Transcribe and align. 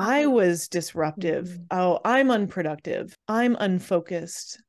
I 0.00 0.26
was 0.26 0.68
disruptive. 0.68 1.48
Mhm. 1.48 1.66
Oh, 1.70 2.00
I'm 2.04 2.30
unproductive. 2.30 3.16
I'm 3.28 3.56
unfocused. 3.58 4.62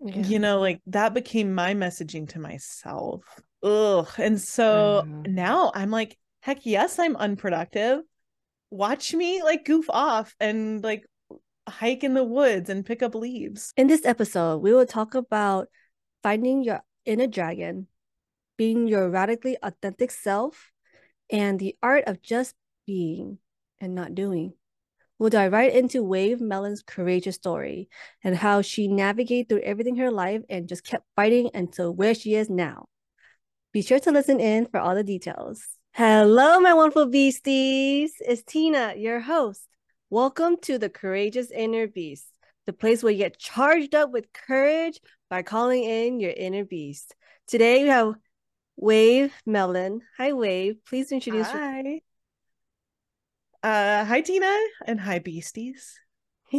Yeah. 0.00 0.16
You 0.16 0.38
know, 0.38 0.60
like 0.60 0.80
that 0.86 1.14
became 1.14 1.54
my 1.54 1.74
messaging 1.74 2.28
to 2.30 2.40
myself. 2.40 3.22
Ugh. 3.62 4.08
And 4.18 4.40
so 4.40 5.02
know. 5.06 5.22
now 5.26 5.72
I'm 5.74 5.90
like, 5.90 6.18
heck 6.40 6.66
yes, 6.66 6.98
I'm 6.98 7.16
unproductive. 7.16 8.00
Watch 8.70 9.14
me 9.14 9.42
like 9.42 9.64
goof 9.64 9.86
off 9.88 10.34
and 10.40 10.82
like 10.82 11.06
hike 11.68 12.02
in 12.02 12.14
the 12.14 12.24
woods 12.24 12.68
and 12.70 12.84
pick 12.84 13.02
up 13.02 13.14
leaves. 13.14 13.72
In 13.76 13.86
this 13.86 14.04
episode, 14.04 14.58
we 14.58 14.72
will 14.72 14.86
talk 14.86 15.14
about 15.14 15.68
finding 16.22 16.64
your 16.64 16.82
inner 17.04 17.26
dragon, 17.26 17.86
being 18.56 18.88
your 18.88 19.08
radically 19.08 19.56
authentic 19.62 20.10
self, 20.10 20.72
and 21.30 21.60
the 21.60 21.76
art 21.82 22.04
of 22.06 22.22
just 22.22 22.54
being 22.86 23.38
and 23.82 23.94
not 23.94 24.14
doing. 24.14 24.54
We'll 25.18 25.30
dive 25.30 25.52
right 25.52 25.72
into 25.72 26.02
Wave 26.02 26.38
Melén's 26.38 26.82
courageous 26.82 27.34
story 27.34 27.88
and 28.24 28.34
how 28.34 28.62
she 28.62 28.88
navigated 28.88 29.48
through 29.48 29.60
everything 29.60 29.96
in 29.96 30.02
her 30.02 30.10
life 30.10 30.42
and 30.48 30.68
just 30.68 30.84
kept 30.84 31.04
fighting 31.14 31.50
until 31.52 31.92
where 31.92 32.14
she 32.14 32.34
is 32.34 32.48
now. 32.48 32.86
Be 33.72 33.82
sure 33.82 34.00
to 34.00 34.10
listen 34.10 34.40
in 34.40 34.66
for 34.66 34.80
all 34.80 34.94
the 34.94 35.04
details. 35.04 35.62
Hello, 35.92 36.58
my 36.60 36.74
wonderful 36.74 37.06
beasties. 37.06 38.14
It's 38.20 38.42
Tina, 38.42 38.94
your 38.96 39.20
host. 39.20 39.68
Welcome 40.10 40.56
to 40.62 40.78
the 40.78 40.88
Courageous 40.88 41.50
Inner 41.50 41.86
Beast, 41.86 42.26
the 42.66 42.72
place 42.72 43.02
where 43.02 43.12
you 43.12 43.18
get 43.18 43.38
charged 43.38 43.94
up 43.94 44.10
with 44.10 44.32
courage 44.32 45.00
by 45.28 45.42
calling 45.42 45.84
in 45.84 46.20
your 46.20 46.32
inner 46.32 46.64
beast. 46.64 47.14
Today 47.46 47.82
we 47.82 47.88
have 47.88 48.14
Wave 48.76 49.32
Melon. 49.46 50.00
Hi, 50.18 50.32
Wave. 50.32 50.76
Please 50.86 51.12
introduce 51.12 51.48
Hi. 51.48 52.00
Uh 53.62 54.04
hi 54.04 54.20
Tina 54.20 54.56
and 54.86 55.00
hi 55.00 55.18
beasties. 55.18 55.98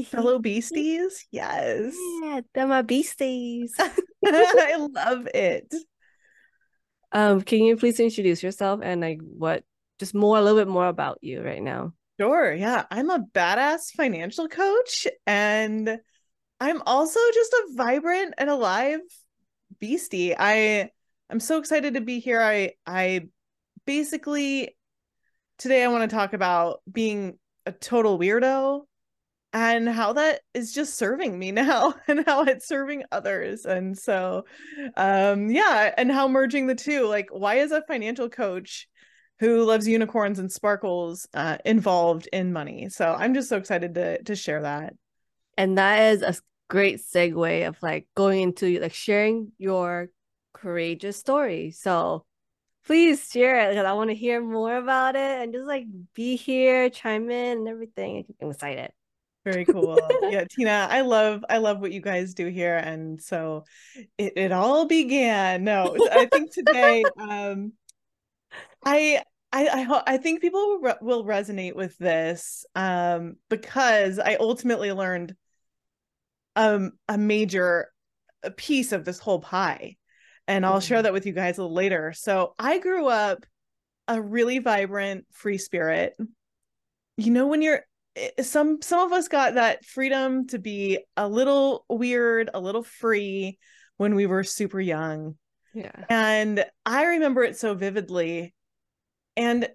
Fellow 0.05 0.39
beasties. 0.47 1.25
Yes. 1.31 1.93
yeah, 2.23 2.41
they're 2.53 2.67
my 2.67 2.81
beasties. 2.81 3.75
I 4.25 4.75
love 4.77 5.27
it. 5.33 5.73
um, 7.11 7.41
can 7.41 7.63
you 7.63 7.77
please 7.77 7.99
introduce 7.99 8.41
yourself 8.41 8.79
and 8.83 9.01
like 9.01 9.19
what 9.21 9.63
just 9.99 10.15
more 10.15 10.37
a 10.37 10.41
little 10.41 10.59
bit 10.59 10.67
more 10.67 10.87
about 10.87 11.19
you 11.21 11.41
right 11.43 11.61
now? 11.61 11.93
Sure. 12.19 12.53
Yeah. 12.53 12.85
I'm 12.89 13.09
a 13.09 13.19
badass 13.33 13.91
financial 13.95 14.47
coach 14.47 15.07
and 15.27 15.99
I'm 16.59 16.81
also 16.85 17.19
just 17.33 17.53
a 17.53 17.63
vibrant 17.75 18.33
and 18.37 18.49
alive 18.49 19.01
beastie. 19.79 20.33
I 20.37 20.89
I'm 21.29 21.39
so 21.39 21.57
excited 21.59 21.95
to 21.95 22.01
be 22.01 22.19
here. 22.19 22.41
I 22.41 22.71
I 22.87 23.27
basically 23.85 24.75
today 25.63 25.81
I 25.81 25.87
want 25.87 26.09
to 26.09 26.13
talk 26.13 26.33
about 26.33 26.81
being 26.91 27.39
a 27.65 27.71
total 27.71 28.19
weirdo 28.19 28.81
and 29.53 29.87
how 29.87 30.11
that 30.11 30.41
is 30.53 30.73
just 30.73 30.97
serving 30.97 31.39
me 31.39 31.51
now 31.53 31.93
and 32.05 32.25
how 32.25 32.43
it's 32.43 32.67
serving 32.67 33.05
others. 33.13 33.65
And 33.65 33.97
so 33.97 34.43
um 34.97 35.49
yeah, 35.49 35.93
and 35.97 36.11
how 36.11 36.27
merging 36.27 36.67
the 36.67 36.75
two, 36.75 37.07
like 37.07 37.29
why 37.31 37.55
is 37.55 37.71
a 37.71 37.81
financial 37.87 38.27
coach 38.27 38.89
who 39.39 39.63
loves 39.63 39.87
unicorns 39.87 40.37
and 40.37 40.51
sparkles 40.51 41.27
uh, 41.33 41.57
involved 41.63 42.27
in 42.33 42.51
money. 42.51 42.89
So 42.89 43.15
I'm 43.17 43.33
just 43.33 43.47
so 43.47 43.55
excited 43.55 43.95
to 43.95 44.21
to 44.21 44.35
share 44.35 44.63
that. 44.63 44.93
And 45.57 45.77
that 45.77 46.11
is 46.11 46.23
a 46.23 46.35
great 46.69 46.99
segue 46.99 47.67
of 47.69 47.77
like 47.81 48.05
going 48.15 48.41
into 48.41 48.81
like 48.81 48.93
sharing 48.93 49.53
your 49.57 50.09
courageous 50.53 51.15
story. 51.15 51.71
So 51.71 52.25
please 52.85 53.29
share 53.31 53.61
it 53.61 53.69
because 53.69 53.85
I 53.85 53.93
want 53.93 54.09
to 54.09 54.15
hear 54.15 54.41
more 54.41 54.75
about 54.75 55.15
it 55.15 55.41
and 55.41 55.53
just 55.53 55.67
like 55.67 55.85
be 56.13 56.35
here, 56.35 56.89
chime 56.89 57.29
in 57.29 57.59
and 57.59 57.67
everything. 57.67 58.25
I'm 58.41 58.51
excited. 58.51 58.91
Very 59.45 59.65
cool. 59.65 59.99
yeah, 60.29 60.45
Tina, 60.49 60.87
I 60.89 61.01
love 61.01 61.43
I 61.49 61.57
love 61.57 61.79
what 61.79 61.91
you 61.91 62.01
guys 62.01 62.33
do 62.33 62.47
here 62.47 62.77
and 62.77 63.21
so 63.21 63.65
it, 64.17 64.33
it 64.35 64.51
all 64.51 64.85
began. 64.85 65.63
No, 65.63 65.95
I 66.11 66.25
think 66.25 66.53
today 66.53 67.03
um 67.19 67.73
I 68.85 69.23
I 69.51 69.67
I, 69.67 70.03
I 70.13 70.17
think 70.17 70.41
people 70.41 70.59
will, 70.59 70.79
re- 70.79 70.93
will 71.01 71.25
resonate 71.25 71.75
with 71.75 71.97
this 71.97 72.65
um 72.75 73.35
because 73.49 74.19
I 74.19 74.35
ultimately 74.35 74.91
learned 74.91 75.35
um 76.55 76.93
a 77.07 77.17
major 77.17 77.89
piece 78.57 78.91
of 78.91 79.05
this 79.05 79.19
whole 79.19 79.39
pie 79.39 79.97
and 80.47 80.65
I'll 80.65 80.79
share 80.79 80.99
Mhm. 80.99 81.03
that 81.03 81.13
with 81.13 81.25
you 81.25 81.33
guys 81.33 81.57
a 81.57 81.61
little 81.61 81.75
later. 81.75 82.13
So 82.13 82.53
I 82.59 82.79
grew 82.79 83.07
up 83.07 83.45
a 84.07 84.21
really 84.21 84.59
vibrant 84.59 85.25
free 85.31 85.57
spirit. 85.57 86.15
You 87.17 87.31
know 87.31 87.47
when 87.47 87.61
you're 87.61 87.85
eh, 88.15 88.41
some 88.41 88.81
some 88.81 88.99
of 88.99 89.11
us 89.13 89.27
got 89.27 89.55
that 89.55 89.85
freedom 89.85 90.47
to 90.47 90.59
be 90.59 90.99
a 91.15 91.27
little 91.27 91.85
weird, 91.89 92.49
a 92.53 92.59
little 92.59 92.83
free 92.83 93.57
when 93.97 94.15
we 94.15 94.25
were 94.25 94.43
super 94.43 94.81
young. 94.81 95.37
Yeah. 95.73 96.05
And 96.09 96.65
I 96.85 97.05
remember 97.05 97.43
it 97.43 97.57
so 97.57 97.73
vividly. 97.73 98.53
And 99.37 99.69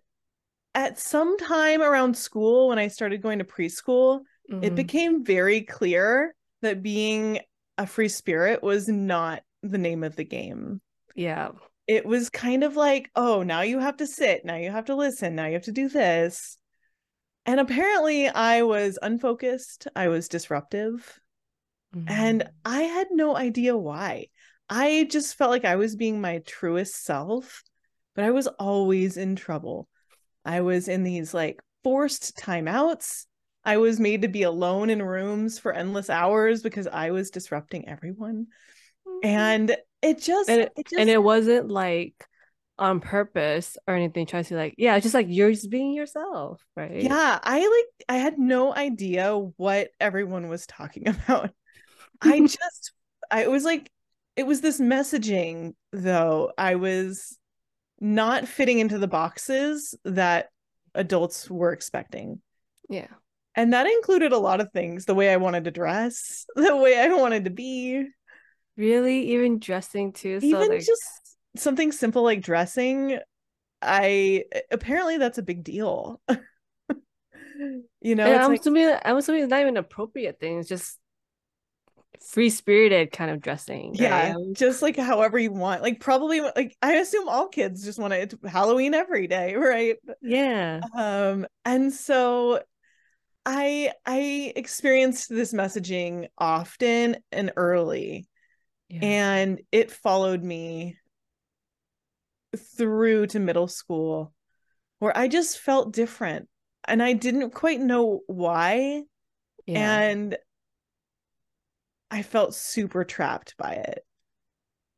at 0.75 0.99
some 0.99 1.39
time 1.39 1.83
around 1.83 2.17
school, 2.17 2.69
when 2.69 2.79
I 2.79 2.89
started 2.89 3.23
going 3.23 3.39
to 3.41 3.45
preschool, 3.45 4.21
it 4.49 4.73
Mhm. 4.73 4.77
became 4.77 5.25
very 5.25 5.63
clear 5.63 6.35
that 6.63 6.83
being 6.83 7.41
a 7.77 7.87
free 7.87 8.09
spirit 8.09 8.63
was 8.63 8.89
not 8.89 9.43
the 9.63 9.79
name 9.79 10.05
of 10.05 10.17
the 10.17 10.25
game. 10.25 10.81
yeah. 11.15 11.51
It 11.87 12.05
was 12.05 12.29
kind 12.29 12.65
of 12.65 12.77
like, 12.77 13.11
oh, 13.17 13.43
now 13.43 13.63
you 13.63 13.79
have 13.79 13.97
to 13.97 14.07
sit, 14.07 14.45
now 14.45 14.57
you 14.57 14.71
have 14.71 14.85
to 14.87 14.95
listen, 14.95 15.35
now 15.35 15.47
you 15.47 15.55
have 15.55 15.63
to 15.65 15.73
do 15.73 15.89
this. 15.89 16.59
And 17.47 17.61
apparently, 17.61 18.29
I 18.29 18.63
was 18.63 18.99
unfocused, 19.01 19.89
I 19.97 20.09
was 20.09 20.29
disruptive, 20.29 21.19
and 22.07 22.43
Mhm. 22.43 22.51
I 22.65 22.83
had 22.83 23.09
no 23.11 23.37
idea 23.37 23.77
why. 23.77 24.29
I 24.69 25.07
just 25.11 25.37
felt 25.37 25.51
like 25.51 25.65
I 25.65 25.77
was 25.77 25.97
being 25.97 26.21
my 26.21 26.39
truest 26.41 27.03
self, 27.05 27.63
but 28.15 28.25
I 28.25 28.31
was 28.33 28.47
always 28.47 29.17
in 29.17 29.35
trouble. 29.35 29.89
I 30.45 30.61
was 30.61 30.89
in 30.89 31.05
these 31.05 31.33
like 31.33 31.61
forced 31.83 32.37
timeouts. 32.37 33.25
I 33.65 33.79
was 33.79 33.99
made 33.99 34.23
to 34.23 34.29
be 34.29 34.43
alone 34.43 34.91
in 34.91 35.03
rooms 35.03 35.59
for 35.59 35.73
endless 35.73 36.11
hours 36.11 36.63
because 36.63 36.87
I 36.87 37.11
was 37.13 37.31
disrupting 37.31 37.89
everyone. 37.89 38.49
And 39.23 39.77
it 40.03 40.21
just, 40.21 40.49
and 40.49 40.63
it, 40.63 40.73
it 40.77 40.87
just 40.87 41.01
and 41.01 41.11
it 41.11 41.23
wasn't 41.23 41.69
like 41.71 42.15
on 42.79 43.01
purpose 43.01 43.77
or 43.87 43.95
anything 43.95 44.25
trying 44.25 44.45
to 44.45 44.55
like 44.55 44.75
yeah 44.79 44.95
it's 44.95 45.03
just 45.03 45.15
like 45.15 45.27
you're 45.29 45.51
just 45.51 45.69
being 45.69 45.93
yourself 45.93 46.65
right 46.77 47.03
yeah, 47.03 47.39
I 47.43 47.59
like, 47.59 48.07
I 48.09 48.17
had 48.19 48.39
no 48.39 48.73
idea 48.75 49.37
what 49.57 49.89
everyone 50.01 50.49
was 50.49 50.67
talking 50.67 51.09
about. 51.09 51.51
I 52.21 52.41
just, 52.47 52.93
I 53.31 53.49
was 53.49 53.65
like, 53.65 53.91
it 54.37 54.47
was 54.47 54.61
this 54.61 54.81
messaging 54.81 55.75
though. 55.93 56.53
I 56.57 56.77
was 56.77 57.37
not 58.01 58.47
fitting 58.47 58.79
into 58.79 58.99
the 58.99 59.09
boxes 59.09 59.95
that 60.05 60.51
adults 60.95 61.51
were 61.51 61.73
expecting. 61.73 62.41
yeah 62.89 63.09
And 63.57 63.73
that 63.73 63.87
included 63.87 64.33
a 64.33 64.39
lot 64.39 64.61
of 64.61 64.71
things 64.73 65.05
the 65.05 65.15
way 65.15 65.33
I 65.33 65.37
wanted 65.37 65.65
to 65.65 65.73
dress, 65.73 66.47
the 66.55 66.77
way 66.77 66.99
I 66.99 67.09
wanted 67.09 67.45
to 67.45 67.51
be, 67.51 68.07
really 68.79 69.33
even 69.33 69.59
dressing 69.59 70.13
too 70.13 70.41
so 70.41 70.47
even 70.47 70.69
like 70.69 70.87
just 70.87 71.03
something 71.57 71.93
simple 71.93 72.23
like 72.23 72.41
dressing. 72.41 73.19
I 73.83 74.45
apparently 74.71 75.19
that's 75.19 75.39
a 75.39 75.43
big 75.43 75.65
deal. 75.65 76.21
you 78.01 78.15
know, 78.15 78.27
it's 78.27 78.45
I'm 78.45 78.51
like, 78.51 78.61
assuming 78.61 78.95
I'm 79.05 79.17
assuming 79.17 79.43
it's 79.43 79.51
not 79.51 79.61
even 79.61 79.77
appropriate 79.77 80.41
thing 80.41 80.59
it's 80.59 80.69
just 80.69 80.99
free 82.27 82.51
spirited 82.51 83.13
kind 83.13 83.31
of 83.31 83.41
dressing 83.41 83.95
yeah, 83.95 84.11
right? 84.11 84.35
Um, 84.35 84.55
just 84.55 84.83
like 84.83 84.97
however 84.97 85.39
you 85.39 85.53
want. 85.53 85.83
Like, 85.83 86.01
probably, 86.01 86.41
like, 86.41 86.77
I 86.83 86.95
assume 86.95 87.29
all 87.29 87.49
kids 87.49 87.85
just 87.85 87.99
want 87.99 88.13
to, 88.13 88.21
it's 88.21 88.35
Halloween 88.47 88.95
every 88.95 89.27
day, 89.27 89.55
right? 89.57 89.97
yeah 90.23 90.81
um 90.97 91.47
and 91.65 91.93
so 91.93 92.61
i 93.47 93.93
i 94.05 94.53
experienced 94.57 95.29
this 95.29 95.53
messaging 95.53 96.29
often 96.39 97.17
and 97.33 97.53
early 97.57 98.27
yeah 98.89 99.01
and 99.03 99.61
it 99.73 99.91
followed 99.91 100.43
me 100.43 100.97
through 102.57 103.27
to 103.27 103.39
middle 103.39 103.69
school 103.69 104.33
where 104.99 105.17
i 105.17 105.29
just 105.29 105.59
felt 105.59 105.93
different 105.93 106.49
and 106.87 107.03
i 107.03 107.13
didn't 107.13 107.51
quite 107.51 107.81
know 107.81 108.21
why 108.27 109.03
yeah 109.67 110.01
and 110.01 110.37
i 112.11 112.23
felt 112.23 112.55
super 112.55 113.05
trapped 113.05 113.57
by 113.59 113.73
it 113.73 114.05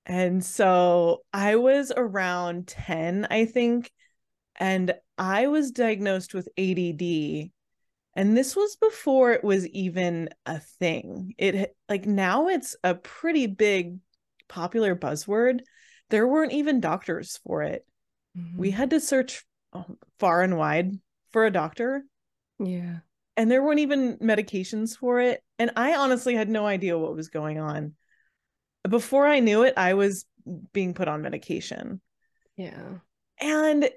and 0.06 0.44
so 0.44 1.22
i 1.32 1.56
was 1.56 1.92
around 1.96 2.66
10 2.68 3.26
i 3.30 3.44
think 3.44 3.90
and 4.60 4.94
I 5.16 5.48
was 5.48 5.70
diagnosed 5.70 6.34
with 6.34 6.48
ADD. 6.58 7.50
And 8.16 8.36
this 8.36 8.56
was 8.56 8.76
before 8.76 9.32
it 9.32 9.44
was 9.44 9.66
even 9.68 10.30
a 10.44 10.58
thing. 10.58 11.34
It 11.38 11.76
like 11.88 12.06
now 12.06 12.48
it's 12.48 12.76
a 12.82 12.94
pretty 12.94 13.46
big 13.46 13.98
popular 14.48 14.96
buzzword. 14.96 15.60
There 16.10 16.26
weren't 16.26 16.52
even 16.52 16.80
doctors 16.80 17.38
for 17.46 17.62
it. 17.62 17.86
We 18.56 18.70
Mhm. 18.70 18.74
had 18.74 18.90
to 18.90 19.00
search 19.00 19.44
oh, 19.72 19.96
far 20.18 20.42
and 20.42 20.56
wide 20.56 20.98
for 21.30 21.46
a 21.46 21.52
doctor. 21.52 22.04
Yeah. 22.58 22.98
And 23.36 23.50
there 23.50 23.62
weren't 23.62 23.80
even 23.80 24.18
medications 24.18 24.96
for 24.96 25.20
it. 25.20 25.42
And 25.58 25.70
I 25.76 25.94
honestly 25.94 26.34
had 26.34 26.48
no 26.48 26.66
idea 26.66 26.98
what 26.98 27.14
was 27.14 27.28
going 27.28 27.58
on. 27.58 27.94
Before 28.88 29.26
I 29.26 29.40
knew 29.40 29.62
it, 29.62 29.74
I 29.76 29.94
was 29.94 30.26
being 30.72 30.94
put 30.94 31.06
on 31.08 31.22
medication. 31.22 32.00
Yeah. 32.56 32.98
And 33.40 33.88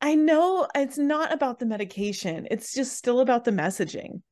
I 0.00 0.14
know 0.14 0.68
it's 0.74 0.98
not 0.98 1.32
about 1.32 1.58
the 1.58 1.66
medication, 1.66 2.46
it's 2.50 2.74
just 2.74 2.96
still 2.96 3.20
about 3.20 3.44
the 3.44 3.50
messaging. 3.50 4.22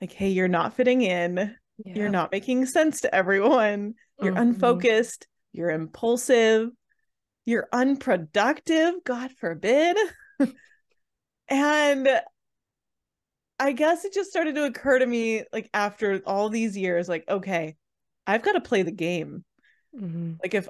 Like, 0.00 0.12
hey, 0.12 0.28
you're 0.28 0.48
not 0.48 0.74
fitting 0.74 1.02
in. 1.02 1.56
Yeah. 1.84 1.94
You're 1.94 2.08
not 2.08 2.32
making 2.32 2.66
sense 2.66 3.00
to 3.02 3.14
everyone. 3.14 3.94
You're 4.20 4.34
Mhm. 4.34 4.40
unfocused. 4.40 5.26
You're 5.52 5.70
impulsive. 5.70 6.70
You're 7.44 7.68
unproductive. 7.72 8.94
God 9.04 9.32
forbid. 9.32 9.96
and 11.48 12.08
I 13.58 13.72
guess 13.72 14.04
it 14.04 14.14
just 14.14 14.30
started 14.30 14.54
to 14.54 14.64
occur 14.64 15.00
to 15.00 15.06
me, 15.06 15.42
like, 15.52 15.68
after 15.74 16.20
all 16.24 16.48
these 16.48 16.76
years, 16.76 17.08
like, 17.08 17.24
okay, 17.28 17.76
I've 18.26 18.42
got 18.42 18.52
to 18.52 18.60
play 18.60 18.82
the 18.82 18.92
game. 18.92 19.44
Mhm. 19.94 20.38
Like, 20.42 20.54
if 20.54 20.68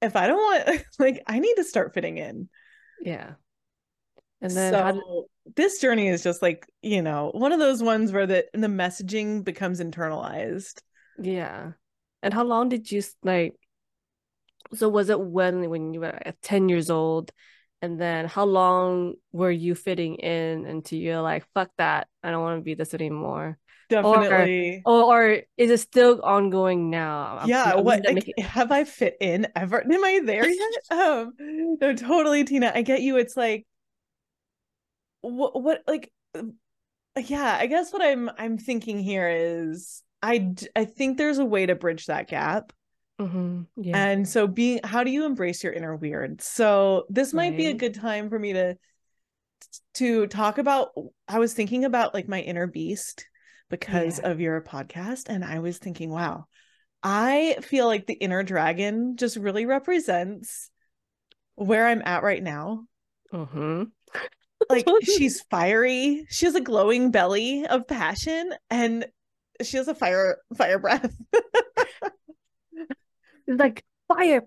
if 0.00 0.14
I 0.14 0.28
don't 0.28 0.36
want, 0.36 0.84
like, 1.00 1.22
I 1.26 1.40
need 1.40 1.54
to 1.56 1.64
start 1.64 1.94
fitting 1.94 2.18
in. 2.18 2.48
Yeah. 3.02 3.34
And 4.40 4.52
then 4.52 4.72
so 4.72 4.92
did, 4.92 5.54
this 5.56 5.80
journey 5.80 6.08
is 6.08 6.22
just 6.22 6.42
like, 6.42 6.66
you 6.82 7.02
know, 7.02 7.30
one 7.34 7.52
of 7.52 7.58
those 7.58 7.82
ones 7.82 8.12
where 8.12 8.26
the 8.26 8.46
the 8.52 8.68
messaging 8.68 9.44
becomes 9.44 9.80
internalized. 9.80 10.80
yeah. 11.20 11.72
And 12.22 12.34
how 12.34 12.44
long 12.44 12.68
did 12.68 12.90
you 12.90 13.02
like 13.22 13.54
so 14.74 14.88
was 14.88 15.08
it 15.08 15.20
when 15.20 15.68
when 15.70 15.94
you 15.94 16.00
were 16.00 16.12
like, 16.24 16.36
10 16.42 16.68
years 16.68 16.90
old? 16.90 17.32
And 17.80 18.00
then 18.00 18.26
how 18.26 18.44
long 18.44 19.14
were 19.32 19.50
you 19.52 19.74
fitting 19.76 20.16
in 20.16 20.66
until 20.66 20.98
you're 20.98 21.20
like 21.22 21.46
fuck 21.54 21.70
that. 21.78 22.08
I 22.22 22.30
don't 22.30 22.42
want 22.42 22.58
to 22.58 22.64
be 22.64 22.74
this 22.74 22.92
anymore. 22.94 23.56
Definitely. 23.88 24.82
or 24.84 25.02
or 25.04 25.42
is 25.56 25.70
it 25.70 25.78
still 25.80 26.20
ongoing 26.22 26.90
now? 26.90 27.38
I'm- 27.38 27.48
yeah 27.48 27.72
I'm 27.76 27.84
what 27.84 28.04
like, 28.04 28.28
it- 28.28 28.40
have 28.44 28.70
i 28.70 28.84
fit 28.84 29.16
in 29.20 29.46
ever? 29.56 29.80
Am 29.82 30.04
i 30.04 30.20
there 30.24 30.46
yet? 30.48 30.72
Um 30.90 31.32
no 31.80 31.94
totally 31.94 32.44
tina. 32.44 32.70
I 32.74 32.82
get 32.82 33.00
you. 33.00 33.16
It's 33.16 33.36
like 33.36 33.64
what 35.20 35.60
what 35.60 35.82
like 35.86 36.10
uh, 36.34 36.42
yeah 37.24 37.56
i 37.60 37.66
guess 37.66 37.92
what 37.92 38.02
i'm 38.02 38.30
i'm 38.38 38.58
thinking 38.58 38.98
here 38.98 39.28
is 39.28 40.02
i 40.22 40.52
i 40.76 40.84
think 40.84 41.16
there's 41.18 41.38
a 41.38 41.44
way 41.44 41.66
to 41.66 41.74
bridge 41.74 42.06
that 42.06 42.28
gap 42.28 42.72
Mhm. 43.20 43.66
yeah 43.76 43.96
and 43.96 44.28
so 44.28 44.46
being 44.46 44.78
how 44.84 45.02
do 45.02 45.10
you 45.10 45.24
embrace 45.26 45.64
your 45.64 45.72
inner 45.72 45.96
weird 45.96 46.40
so 46.40 47.04
this 47.08 47.34
might 47.34 47.56
be 47.56 47.66
a 47.66 47.74
good 47.74 47.94
time 47.94 48.30
for 48.30 48.38
me 48.38 48.52
to 48.52 48.76
to 49.94 50.26
talk 50.28 50.58
about 50.58 50.90
i 51.26 51.40
was 51.40 51.52
thinking 51.52 51.84
about 51.84 52.14
like 52.14 52.28
my 52.28 52.40
inner 52.40 52.68
beast 52.68 53.26
because 53.70 54.20
Yeah. 54.20 54.30
of 54.30 54.40
your 54.40 54.60
podcast 54.60 55.28
and 55.28 55.44
i 55.44 55.58
was 55.58 55.78
thinking 55.78 56.10
wow 56.10 56.44
i 57.02 57.56
feel 57.62 57.86
like 57.86 58.06
the 58.06 58.14
inner 58.14 58.44
dragon 58.44 59.16
just 59.16 59.36
really 59.36 59.66
represents 59.66 60.70
where 61.56 61.86
i'm 61.88 62.02
at 62.04 62.22
right 62.22 62.42
now 62.42 62.84
Mhm. 63.32 63.90
Like 64.70 64.86
she's 65.02 65.40
fiery. 65.50 66.26
She 66.30 66.46
has 66.46 66.54
a 66.54 66.60
glowing 66.60 67.10
belly 67.10 67.66
of 67.66 67.86
passion 67.86 68.52
and 68.70 69.06
she 69.62 69.76
has 69.76 69.88
a 69.88 69.94
fire 69.94 70.38
fire 70.56 70.78
breath. 70.78 71.14
Like 73.46 73.82
fire. 74.08 74.46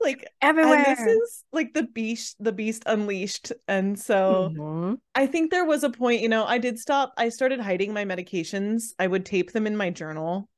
Like 0.00 0.26
everywhere 0.42 0.74
and 0.76 0.84
this 0.86 1.00
is 1.00 1.44
like 1.52 1.72
the 1.72 1.84
beast 1.84 2.36
the 2.40 2.52
beast 2.52 2.82
unleashed 2.86 3.52
and 3.68 3.98
so 3.98 4.50
Mhm. 4.54 4.98
i 5.14 5.26
think 5.26 5.50
there 5.50 5.64
was 5.64 5.82
a 5.84 5.88
point 5.88 6.20
you 6.20 6.28
know 6.28 6.44
i 6.44 6.58
did 6.58 6.78
stop 6.78 7.14
i 7.16 7.28
started 7.30 7.60
hiding 7.60 7.92
my 7.94 8.04
medications. 8.04 8.92
I 8.98 9.06
would 9.06 9.24
tape 9.24 9.52
them 9.52 9.66
in 9.66 9.76
my 9.76 9.90
journal 9.90 10.48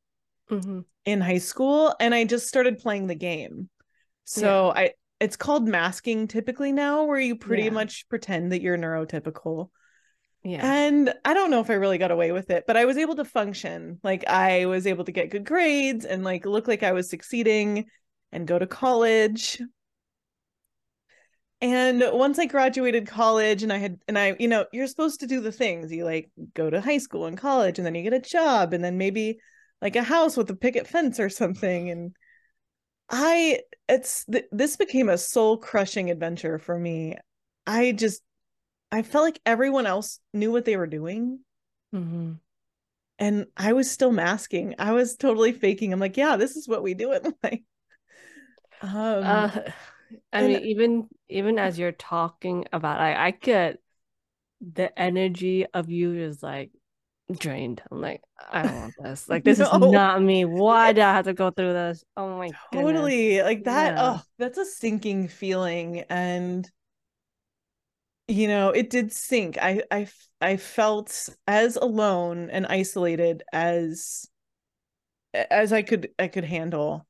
Mhm. 0.50 0.84
in 1.04 1.20
high 1.20 1.38
school 1.38 1.94
and 2.00 2.14
i 2.14 2.24
just 2.24 2.48
started 2.48 2.78
playing 2.78 3.06
the 3.06 3.14
game. 3.14 3.68
So 4.24 4.72
i 4.74 4.92
it's 5.20 5.36
called 5.36 5.66
masking 5.66 6.28
typically 6.28 6.72
now 6.72 7.04
where 7.04 7.18
you 7.20 7.36
pretty 7.36 7.64
Yeah. 7.64 7.70
much 7.70 8.08
pretend 8.08 8.52
that 8.52 8.60
you're 8.60 8.76
neurotypical. 8.78 9.70
Yeah. 10.42 10.60
And 10.64 11.12
i 11.24 11.34
don't 11.34 11.50
know 11.50 11.60
if 11.60 11.70
i 11.70 11.74
really 11.74 11.98
got 11.98 12.12
away 12.12 12.30
with 12.30 12.50
it 12.50 12.64
but 12.68 12.76
i 12.76 12.84
was 12.84 12.96
able 12.98 13.16
to 13.16 13.24
function. 13.24 13.98
Like 14.04 14.26
i 14.28 14.66
was 14.66 14.86
able 14.86 15.04
to 15.04 15.12
get 15.12 15.30
good 15.30 15.44
grades 15.44 16.04
and 16.04 16.22
like 16.22 16.46
look 16.46 16.68
like 16.68 16.82
i 16.82 16.92
was 16.92 17.10
succeeding 17.10 17.86
and 18.32 18.46
go 18.46 18.58
to 18.58 18.66
college. 18.66 19.60
And 21.62 22.02
once 22.12 22.38
i 22.38 22.44
graduated 22.46 23.06
college 23.06 23.62
and 23.62 23.72
i 23.72 23.78
had 23.78 23.98
and 24.06 24.18
i 24.18 24.36
you 24.38 24.46
know 24.48 24.66
you're 24.72 24.86
supposed 24.86 25.20
to 25.20 25.26
do 25.26 25.40
the 25.40 25.52
things. 25.52 25.90
You 25.90 26.04
like 26.04 26.30
go 26.54 26.68
to 26.68 26.80
high 26.80 26.98
school 26.98 27.24
and 27.26 27.36
college 27.38 27.78
and 27.78 27.86
then 27.86 27.94
you 27.94 28.02
get 28.02 28.12
a 28.12 28.20
job 28.20 28.72
and 28.74 28.84
then 28.84 28.98
maybe 28.98 29.38
like 29.80 29.96
a 29.96 30.02
house 30.02 30.36
with 30.36 30.50
a 30.50 30.56
picket 30.56 30.86
fence 30.86 31.18
or 31.18 31.28
something 31.30 31.90
and 31.90 32.14
i 33.10 33.60
it's 33.88 34.24
th- 34.24 34.46
this 34.52 34.76
became 34.76 35.08
a 35.08 35.18
soul 35.18 35.56
crushing 35.58 36.10
adventure 36.10 36.58
for 36.58 36.78
me. 36.78 37.16
I 37.66 37.92
just 37.92 38.22
i 38.92 39.02
felt 39.02 39.24
like 39.24 39.40
everyone 39.46 39.86
else 39.86 40.20
knew 40.34 40.52
what 40.52 40.64
they 40.64 40.76
were 40.76 40.86
doing. 40.86 41.40
Mhm. 41.92 42.40
and 43.18 43.46
i 43.56 43.72
was 43.72 43.90
still 43.90 44.12
masking. 44.12 44.74
I 44.78 44.92
was 44.92 45.16
totally 45.16 45.52
faking. 45.52 45.92
I'm 45.92 46.00
like 46.00 46.16
yeah 46.16 46.36
this 46.36 46.56
is 46.56 46.68
what 46.68 46.82
we 46.82 46.94
do 46.94 47.12
in 47.12 47.22
life. 47.42 47.60
Um 48.82 49.24
Uh, 49.24 49.50
I 50.32 50.42
and- 50.42 50.48
mean, 50.48 50.62
even 50.64 51.08
even 51.28 51.58
as 51.58 51.78
you're 51.78 51.92
talking 51.92 52.66
about, 52.72 53.00
I 53.00 53.26
I 53.26 53.30
get 53.32 53.80
the 54.60 54.96
energy 54.98 55.66
of 55.74 55.90
you 55.90 56.14
is 56.14 56.42
like 56.42 56.70
drained. 57.32 57.82
I'm 57.90 58.00
like, 58.00 58.22
I 58.50 58.62
don't 58.62 58.76
want 58.76 58.94
this. 59.02 59.28
Like, 59.28 59.44
this 59.44 59.58
is 59.60 59.68
not 59.72 60.22
me. 60.22 60.44
Why 60.44 60.92
do 60.92 61.00
I 61.00 61.12
have 61.12 61.24
to 61.26 61.34
go 61.34 61.50
through 61.50 61.72
this? 61.72 62.04
Oh 62.16 62.36
my 62.38 62.54
goodness. 62.72 62.82
totally 62.92 63.42
like 63.42 63.64
that 63.64 63.94
Yeah. 63.96 64.18
oh 64.18 64.22
that's 64.38 64.58
a 64.58 64.64
sinking 64.64 65.28
feeling 65.28 66.00
and 66.08 66.70
you 68.28 68.48
know 68.48 68.70
it 68.70 68.90
did 68.90 69.12
sink 69.12 69.56
I 69.60 69.82
I 69.90 70.08
I 70.40 70.56
felt 70.56 71.28
as 71.46 71.76
alone 71.76 72.50
and 72.50 72.66
isolated 72.66 73.42
as 73.52 74.26
as 75.34 75.72
i 75.72 75.82
could 75.82 76.10
i 76.18 76.28
could 76.28 76.44
handle 76.44 77.06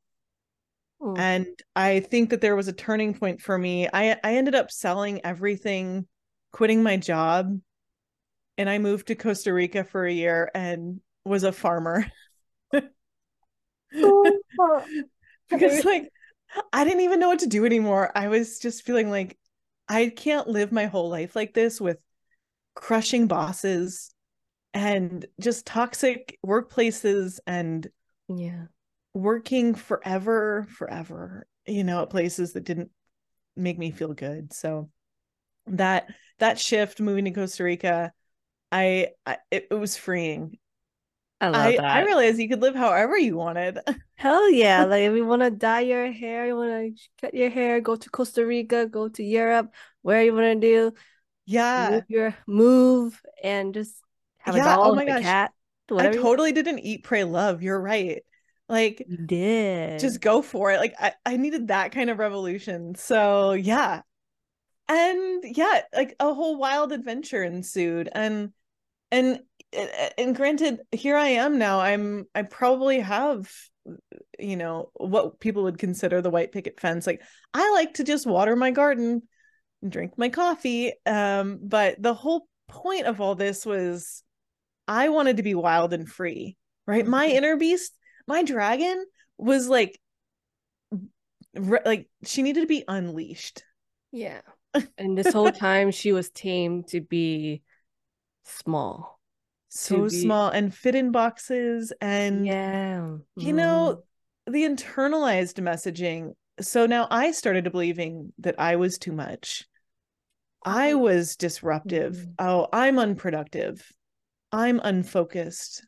Mm. 1.01 1.19
and 1.19 1.47
i 1.75 2.01
think 2.01 2.31
that 2.31 2.41
there 2.41 2.57
was 2.57 2.69
a 2.69 2.73
turning 2.73 3.12
point 3.12 3.41
for 3.43 3.59
me 3.59 3.87
i 3.93 4.19
i 4.25 4.37
ended 4.37 4.55
up 4.55 4.71
selling 4.71 5.21
everything 5.25 6.07
quitting 6.53 6.83
my 6.83 6.97
job 6.97 7.61
and 8.58 8.69
i 8.70 8.79
moved 8.79 9.06
to 9.08 9.14
costa 9.14 9.53
rica 9.53 9.85
for 9.85 10.05
a 10.06 10.12
year 10.12 10.50
and 10.54 11.00
was 11.25 11.45
a 11.45 11.52
farmer 11.52 12.07
because 15.50 15.85
like 15.85 16.11
I 16.73 16.85
didn't 16.85 17.00
even 17.00 17.21
know 17.21 17.28
what 17.28 17.40
to 17.40 17.47
do 17.47 17.64
anymore. 17.64 18.11
I 18.14 18.28
was 18.28 18.59
just 18.59 18.85
feeling 18.85 19.11
like 19.11 19.38
I 19.88 20.09
can't 20.09 20.49
live 20.49 20.73
my 20.73 20.87
whole 20.87 21.09
life 21.09 21.37
like 21.37 21.54
this 21.54 21.81
with 21.81 21.99
crushing 22.75 23.26
bosses 23.26 24.12
and 24.75 25.26
just 25.40 25.66
toxic 25.66 26.38
workplaces 26.45 27.38
and 27.47 27.88
yeah. 28.28 28.64
working 29.14 29.75
forever 29.75 30.66
forever 30.69 31.47
you 31.66 31.85
know 31.85 32.02
at 32.02 32.11
places 32.11 32.52
that 32.52 32.64
didn't 32.64 32.90
make 33.57 33.78
me 33.78 33.90
feel 33.90 34.12
good 34.12 34.52
so 34.52 34.90
that 35.66 36.11
that 36.38 36.59
shift 36.59 37.00
moving 37.00 37.25
to 37.25 37.31
Costa 37.31 37.64
Rica 37.64 38.12
I, 38.76 39.09
I 39.26 39.38
it, 39.50 39.68
it 39.71 39.75
was 39.75 39.97
freeing 39.97 40.59
I 41.40 41.49
love 41.50 41.76
I 41.76 41.76
that. 41.76 41.85
I 41.95 42.02
realized 42.02 42.38
you 42.40 42.49
could 42.49 42.62
live 42.62 42.75
however 42.76 43.16
you 43.18 43.37
wanted 43.37 43.78
Hell 44.16 44.50
yeah. 44.50 44.85
Like 44.85 45.02
if 45.02 45.14
you 45.16 45.26
want 45.26 45.42
to 45.42 45.50
dye 45.50 45.80
your 45.80 46.11
hair, 46.12 46.47
you 46.47 46.56
want 46.56 46.97
to 46.97 47.02
cut 47.21 47.35
your 47.35 47.50
hair, 47.50 47.80
go 47.80 47.97
to 47.97 48.11
Costa 48.11 48.47
Rica, 48.47 48.87
go 48.87 49.09
to 49.09 49.23
Europe, 49.23 49.73
where 50.02 50.23
you 50.23 50.33
want 50.35 50.61
to 50.61 50.68
do, 50.68 50.95
yeah 51.47 52.00
move 52.00 52.04
your 52.09 52.37
move 52.47 53.23
and 53.42 53.75
just 53.75 53.97
have 54.38 54.56
a 54.56 54.61
Yeah, 54.61 54.78
oh 54.83 54.92
dog, 54.92 54.92
my 54.92 55.04
a 55.06 55.14
gosh. 55.14 55.14
cat, 55.14 55.52
I 55.99 56.09
totally 56.09 56.52
didn't 56.52 56.80
eat, 56.80 57.04
pray, 57.04 57.25
love. 57.25 57.62
You're 57.62 57.80
right. 57.80 58.25
Like, 58.68 59.09
You 59.09 59.16
did. 59.16 59.99
just 59.99 60.21
go 60.21 60.42
for 60.42 60.73
it. 60.73 60.78
Like, 60.80 60.95
I, 61.00 61.14
I 61.26 61.37
needed 61.37 61.68
that 61.68 61.92
kind 61.92 62.11
of 62.11 62.18
revolution. 62.18 62.95
So, 62.97 63.52
yeah. 63.52 64.02
And 64.88 65.45
yeah, 65.56 65.83
like 65.95 66.16
a 66.21 66.35
whole 66.35 66.56
wild 66.59 66.92
adventure 66.92 67.42
ensued. 67.45 68.09
And, 68.12 68.52
and, 69.16 69.40
and 70.18 70.37
granted, 70.37 70.80
here 70.92 71.16
I 71.16 71.28
am 71.28 71.58
now. 71.58 71.80
I'm, 71.80 72.26
I 72.35 72.42
probably 72.42 73.00
have, 73.00 73.50
you 74.38 74.56
know, 74.56 74.90
what 74.94 75.40
people 75.40 75.64
would 75.64 75.78
consider 75.78 76.20
the 76.20 76.30
white 76.30 76.52
picket 76.52 76.80
fence. 76.80 77.06
Like, 77.06 77.23
I 77.54 77.70
like 77.73 77.94
to 77.94 78.04
just 78.04 78.26
water 78.26 78.56
my 78.56 78.70
garden 78.70 79.23
and 79.82 79.92
drink 79.92 80.12
my 80.16 80.28
coffee. 80.28 80.92
Um, 81.04 81.58
but 81.62 82.00
the 82.00 82.14
whole 82.14 82.49
point 82.68 83.06
of 83.06 83.20
all 83.20 83.35
this 83.35 83.64
was 83.66 84.23
I 84.88 85.08
wanted 85.08 85.38
to 85.38 85.42
be 85.42 85.54
wild 85.54 85.92
and 85.92 86.08
free, 86.08 86.56
right? 86.87 87.06
My 87.06 87.28
Mhm. 87.28 87.32
inner 87.32 87.56
beast, 87.56 87.96
my 88.26 88.42
dragon 88.42 89.04
was 89.38 89.68
like 89.68 90.00
re- 91.54 91.80
like 91.85 92.08
she 92.25 92.42
needed 92.42 92.61
to 92.61 92.66
be 92.66 92.85
unleashed. 92.87 93.62
Yeah. 94.12 94.40
And 94.99 95.16
this 95.16 95.32
whole 95.32 95.52
time 95.52 95.90
she 95.90 96.12
was 96.12 96.30
tamed 96.30 96.88
to 96.88 97.00
be 97.00 97.62
small. 98.47 99.19
So 99.69 100.09
small 100.09 100.49
and 100.49 100.75
fit 100.75 100.95
in 100.95 101.11
boxes 101.12 101.93
and 102.00 102.47
yeah. 102.47 103.17
you 103.37 103.53
know 103.53 104.03
the 104.47 104.62
internalized 104.62 105.61
messaging 105.61 106.35
so 106.61 106.87
now 106.87 107.07
i 107.11 107.33
started 107.33 107.71
believing 107.71 108.33
that 108.38 108.55
i 108.59 108.76
was 108.76 108.97
too 108.97 109.12
much 109.12 109.67
i 110.65 110.93
Oh. 110.93 110.99
was 110.99 111.37
disruptive 111.37 112.15
Mhm. 112.15 112.35
oh 112.38 112.69
i'm 112.73 112.99
unproductive 112.99 113.85
i'm 114.53 114.81
unfocused 114.83 115.85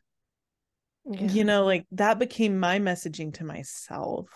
Mm, 1.07 1.21
yeah. 1.21 1.27
you 1.31 1.43
know 1.45 1.65
like 1.65 1.87
that 1.93 2.19
became 2.19 2.59
my 2.59 2.77
messaging 2.79 3.33
to 3.35 3.43
myself 3.45 4.27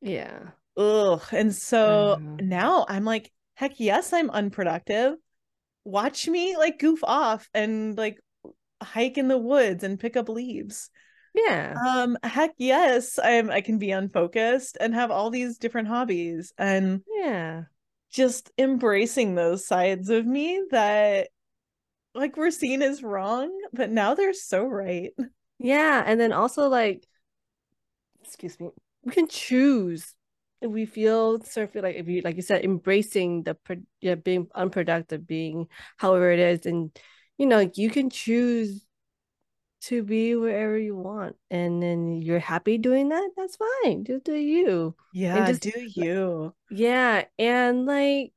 Yeah. 0.00 0.50
ugh 0.76 1.22
and 1.32 1.54
so 1.54 2.18
Mhm. 2.18 2.40
now 2.42 2.86
i'm 2.88 3.04
like 3.04 3.30
heck 3.54 3.78
yes 3.78 4.12
i'm 4.12 4.30
unproductive 4.30 5.14
watch 5.86 6.28
me 6.28 6.56
like 6.56 6.78
goof 6.80 7.00
off 7.04 7.48
and 7.54 7.96
like 7.96 8.20
hike 8.82 9.18
in 9.18 9.28
the 9.28 9.38
woods 9.38 9.84
and 9.84 10.00
pick 10.00 10.16
up 10.16 10.28
leaves 10.28 10.90
Yeah. 11.34 11.80
Um, 11.86 12.16
heck 12.22 12.52
yes, 12.58 13.18
I'm 13.18 13.50
I 13.50 13.60
can 13.60 13.78
be 13.78 13.90
unfocused 13.90 14.78
and 14.80 14.94
have 14.94 15.10
all 15.10 15.30
these 15.30 15.58
different 15.58 15.88
hobbies 15.88 16.52
and 16.58 17.02
Yeah. 17.06 17.64
just 18.10 18.50
embracing 18.58 19.34
those 19.34 19.66
sides 19.66 20.08
of 20.10 20.26
me 20.26 20.62
that 20.70 21.28
like 22.14 22.36
were 22.36 22.50
seen 22.50 22.82
as 22.82 23.02
wrong, 23.02 23.52
but 23.72 23.90
now 23.90 24.14
they're 24.14 24.34
so 24.34 24.66
right. 24.66 25.12
Yeah. 25.58 26.02
And 26.06 26.20
then 26.20 26.32
also 26.32 26.68
like, 26.68 27.06
excuse 28.22 28.58
me, 28.60 28.68
we 29.04 29.12
can 29.12 29.28
choose 29.28 30.14
we 30.62 30.86
feel 30.86 31.40
sort 31.42 31.64
of 31.64 31.72
feel 31.72 31.82
like 31.82 31.96
if 31.96 32.08
you 32.08 32.22
like 32.22 32.36
you 32.36 32.42
said, 32.42 32.64
embracing 32.64 33.42
the 33.42 33.56
yeah, 34.00 34.14
being 34.14 34.48
unproductive, 34.54 35.26
being 35.26 35.68
however 35.96 36.30
it 36.30 36.38
is, 36.38 36.66
and 36.66 36.96
you 37.38 37.46
know, 37.46 37.70
you 37.74 37.90
can 37.90 38.10
choose 38.10 38.84
to 39.82 40.02
be 40.02 40.34
wherever 40.34 40.76
you 40.78 40.96
want. 40.96 41.36
And 41.50 41.82
then 41.82 42.22
you're 42.22 42.38
happy 42.38 42.78
doing 42.78 43.10
that, 43.10 43.30
that's 43.36 43.56
fine. 43.84 44.04
Just 44.04 44.24
do 44.24 44.34
you. 44.34 44.94
Yeah, 45.12 45.36
and 45.36 45.46
just- 45.46 45.62
do 45.62 45.90
you? 45.94 46.54
Yeah, 46.70 47.24
and 47.38 47.86
like 47.86 48.32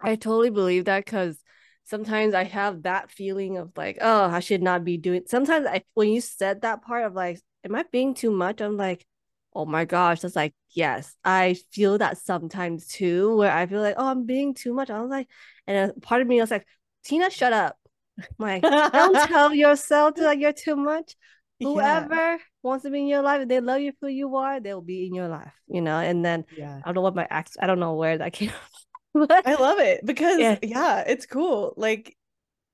I 0.00 0.16
totally 0.16 0.50
believe 0.50 0.86
that 0.86 1.04
because 1.04 1.38
sometimes 1.84 2.34
I 2.34 2.44
have 2.44 2.82
that 2.82 3.10
feeling 3.10 3.56
of 3.58 3.72
like, 3.76 3.98
oh, 4.00 4.24
I 4.24 4.40
should 4.40 4.62
not 4.62 4.84
be 4.84 4.96
doing. 4.96 5.22
Sometimes 5.26 5.66
I, 5.66 5.82
when 5.94 6.08
you 6.08 6.20
said 6.20 6.62
that 6.62 6.82
part 6.82 7.04
of 7.04 7.14
like, 7.14 7.40
am 7.64 7.74
I 7.74 7.84
being 7.92 8.14
too 8.14 8.30
much? 8.30 8.60
I'm 8.60 8.76
like, 8.76 9.06
oh 9.54 9.66
my 9.66 9.84
gosh, 9.84 10.20
that's 10.20 10.36
like, 10.36 10.54
yes, 10.70 11.14
I 11.24 11.56
feel 11.72 11.98
that 11.98 12.18
sometimes 12.18 12.86
too, 12.88 13.36
where 13.36 13.52
I 13.52 13.66
feel 13.66 13.80
like, 13.82 13.96
oh, 13.98 14.06
I'm 14.08 14.26
being 14.26 14.54
too 14.54 14.74
much. 14.74 14.90
I 14.90 15.00
was 15.00 15.10
like, 15.10 15.28
and 15.66 15.90
a 15.90 16.00
part 16.00 16.22
of 16.22 16.28
me 16.28 16.40
was 16.40 16.50
like, 16.50 16.66
Tina, 17.04 17.30
shut 17.30 17.52
up. 17.52 17.76
I'm 18.18 18.26
like, 18.38 18.66
don't 18.92 19.18
tell 19.28 19.52
yourself 19.54 20.14
like 20.18 20.38
you're 20.40 20.52
too 20.52 20.76
much 20.76 21.16
Yeah, 21.58 22.08
whoever 22.08 22.38
wants 22.62 22.84
to 22.84 22.90
be 22.90 23.00
in 23.00 23.06
your 23.08 23.22
life, 23.22 23.42
if 23.42 23.48
they 23.48 23.60
love 23.60 23.80
you 23.80 23.92
for 23.92 24.08
who 24.08 24.12
you 24.14 24.36
are, 24.36 24.60
they'll 24.60 24.80
be 24.80 25.06
in 25.06 25.14
your 25.14 25.28
life, 25.28 25.54
you 25.68 25.80
know. 25.80 25.98
And 25.98 26.24
then 26.24 26.44
yeah. 26.56 26.80
I 26.82 26.88
don't 26.88 26.94
know 26.96 27.00
what 27.02 27.14
my 27.14 27.26
ex, 27.30 27.56
I 27.60 27.66
don't 27.66 27.80
know 27.80 27.94
where 27.94 28.18
that 28.18 28.32
came 28.32 28.50
from. 29.12 29.26
but 29.28 29.46
I 29.46 29.54
love 29.54 29.78
it 29.78 30.04
because 30.04 30.38
Yeah. 30.38 30.58
yeah, 30.62 31.04
it's 31.06 31.26
cool. 31.26 31.74
Like 31.76 32.16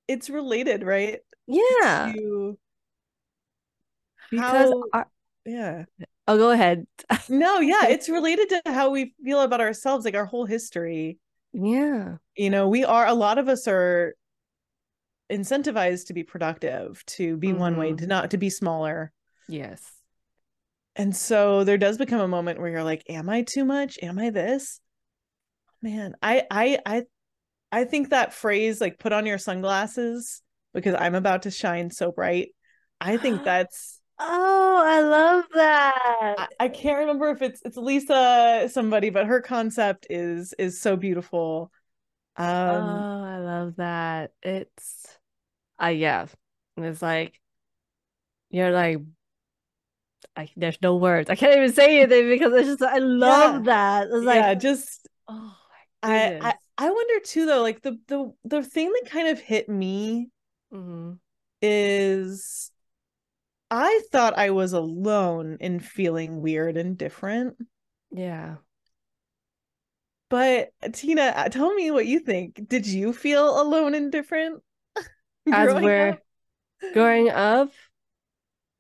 it's 0.09 0.31
related, 0.31 0.83
right? 0.85 1.21
yeah, 1.47 2.13
To 2.13 2.59
because 4.31 4.71
how- 4.71 4.85
our, 4.93 5.09
yeah. 5.45 5.85
Oh, 6.29 6.37
go 6.39 6.51
ahead. 6.53 6.87
No, 7.29 7.59
yeah, 7.73 7.87
it's 7.89 8.09
related 8.09 8.49
to 8.51 8.63
how 8.67 8.91
we 8.91 9.15
feel 9.25 9.41
about 9.41 9.61
ourselves, 9.61 10.05
like 10.05 10.15
our 10.15 10.27
whole 10.27 10.47
history. 10.47 11.19
yeah, 11.53 12.17
you 12.37 12.51
know 12.51 12.69
we 12.69 12.85
are 12.85 13.07
a 13.07 13.15
lot 13.15 13.39
of 13.39 13.49
us 13.49 13.67
are 13.67 14.15
incentivized 15.31 16.07
to 16.07 16.15
be 16.15 16.23
productive 16.23 17.05
to 17.07 17.37
be 17.37 17.53
one 17.53 17.77
way 17.77 17.93
Mhm. 17.93 17.99
to 17.99 18.07
not 18.07 18.31
to 18.31 18.39
be 18.39 18.49
smaller 18.49 19.13
yes, 19.49 19.83
and 20.97 21.15
so 21.15 21.65
there 21.65 21.77
does 21.79 21.99
become 21.99 22.21
a 22.21 22.29
moment 22.29 22.59
where 22.61 22.71
you're 22.71 22.85
like 22.85 23.03
am 23.11 23.29
i 23.29 23.43
too 23.43 23.65
much 23.65 23.99
am 24.03 24.19
i 24.19 24.31
this 24.31 24.81
man 25.83 26.15
i 26.23 26.45
i 26.51 26.79
i 26.87 27.03
i 27.71 27.85
think 27.85 28.09
that 28.11 28.33
phrase 28.33 28.81
like 28.81 28.99
put 28.99 29.13
on 29.13 29.27
your 29.27 29.37
sunglasses 29.39 30.41
because 30.73 30.95
i'm 30.99 31.15
about 31.15 31.43
to 31.43 31.51
shine 31.51 31.91
so 31.91 32.11
bright 32.11 32.49
i 33.01 33.17
think 33.19 33.43
that's 33.45 33.98
Oh, 34.21 34.83
I 34.85 35.01
love 35.01 35.45
that. 35.55 36.37
I, 36.37 36.49
I 36.61 36.69
can't 36.69 36.99
remember 37.01 37.31
if 37.31 37.43
it's 37.43 37.61
it's 37.65 37.77
lisa 37.77 38.69
somebody 38.71 39.11
but 39.11 39.27
her 39.27 39.41
concept 39.41 40.07
is 40.11 40.53
is 40.59 40.81
so 40.81 40.97
beautiful 40.97 41.73
um 42.37 42.47
oh, 42.69 43.25
I 43.25 43.39
love 43.39 43.77
that. 43.77 44.33
It's, 44.43 45.19
uh, 45.83 45.89
yeah, 45.89 46.27
it's 46.77 47.03
like 47.03 47.41
you're 48.51 48.71
like. 48.73 48.99
I, 50.37 50.49
there's 50.57 50.79
no 50.83 50.97
words. 50.97 51.31
I 51.31 51.35
can't 51.35 51.57
even 51.57 51.73
say 51.73 52.01
anything 52.01 52.29
because 52.29 52.53
it's 52.55 52.69
just 52.69 52.83
I 52.83 52.99
love 52.99 53.65
that. 53.65 54.09
It's 54.11 54.25
like 54.25 54.45
yeah 54.45 54.55
just 54.55 55.09
oh 55.29 55.57
I, 56.03 56.33
I. 56.41 56.55
I 56.81 56.91
wonder 56.91 57.21
too 57.25 57.47
though, 57.47 57.63
like 57.63 57.83
the 57.83 57.99
the 58.07 58.33
the 58.45 58.63
thing 58.63 58.93
that 58.93 59.11
kind 59.11 59.29
of 59.29 59.41
hit 59.41 59.69
me 59.69 60.31
Mhm. 60.73 61.19
is 61.63 62.71
I 63.71 64.01
thought 64.11 64.39
I 64.39 64.51
was 64.51 64.73
alone 64.73 65.59
in 65.61 65.81
feeling 65.81 66.41
weird 66.41 66.77
and 66.77 66.97
different. 66.97 67.57
Yeah. 68.11 68.57
But 70.31 70.73
Tina, 70.93 71.33
uh, 71.37 71.49
tell 71.49 71.73
me 71.75 71.91
what 71.91 72.07
you 72.07 72.21
think. 72.21 72.69
Did 72.69 72.87
you 72.87 73.13
feel 73.13 73.61
alone 73.61 73.95
and 73.95 74.13
different? 74.13 74.63
As 75.53 75.75
we're 75.75 76.11
up? 76.11 76.21
growing 76.93 77.31
up, 77.31 77.71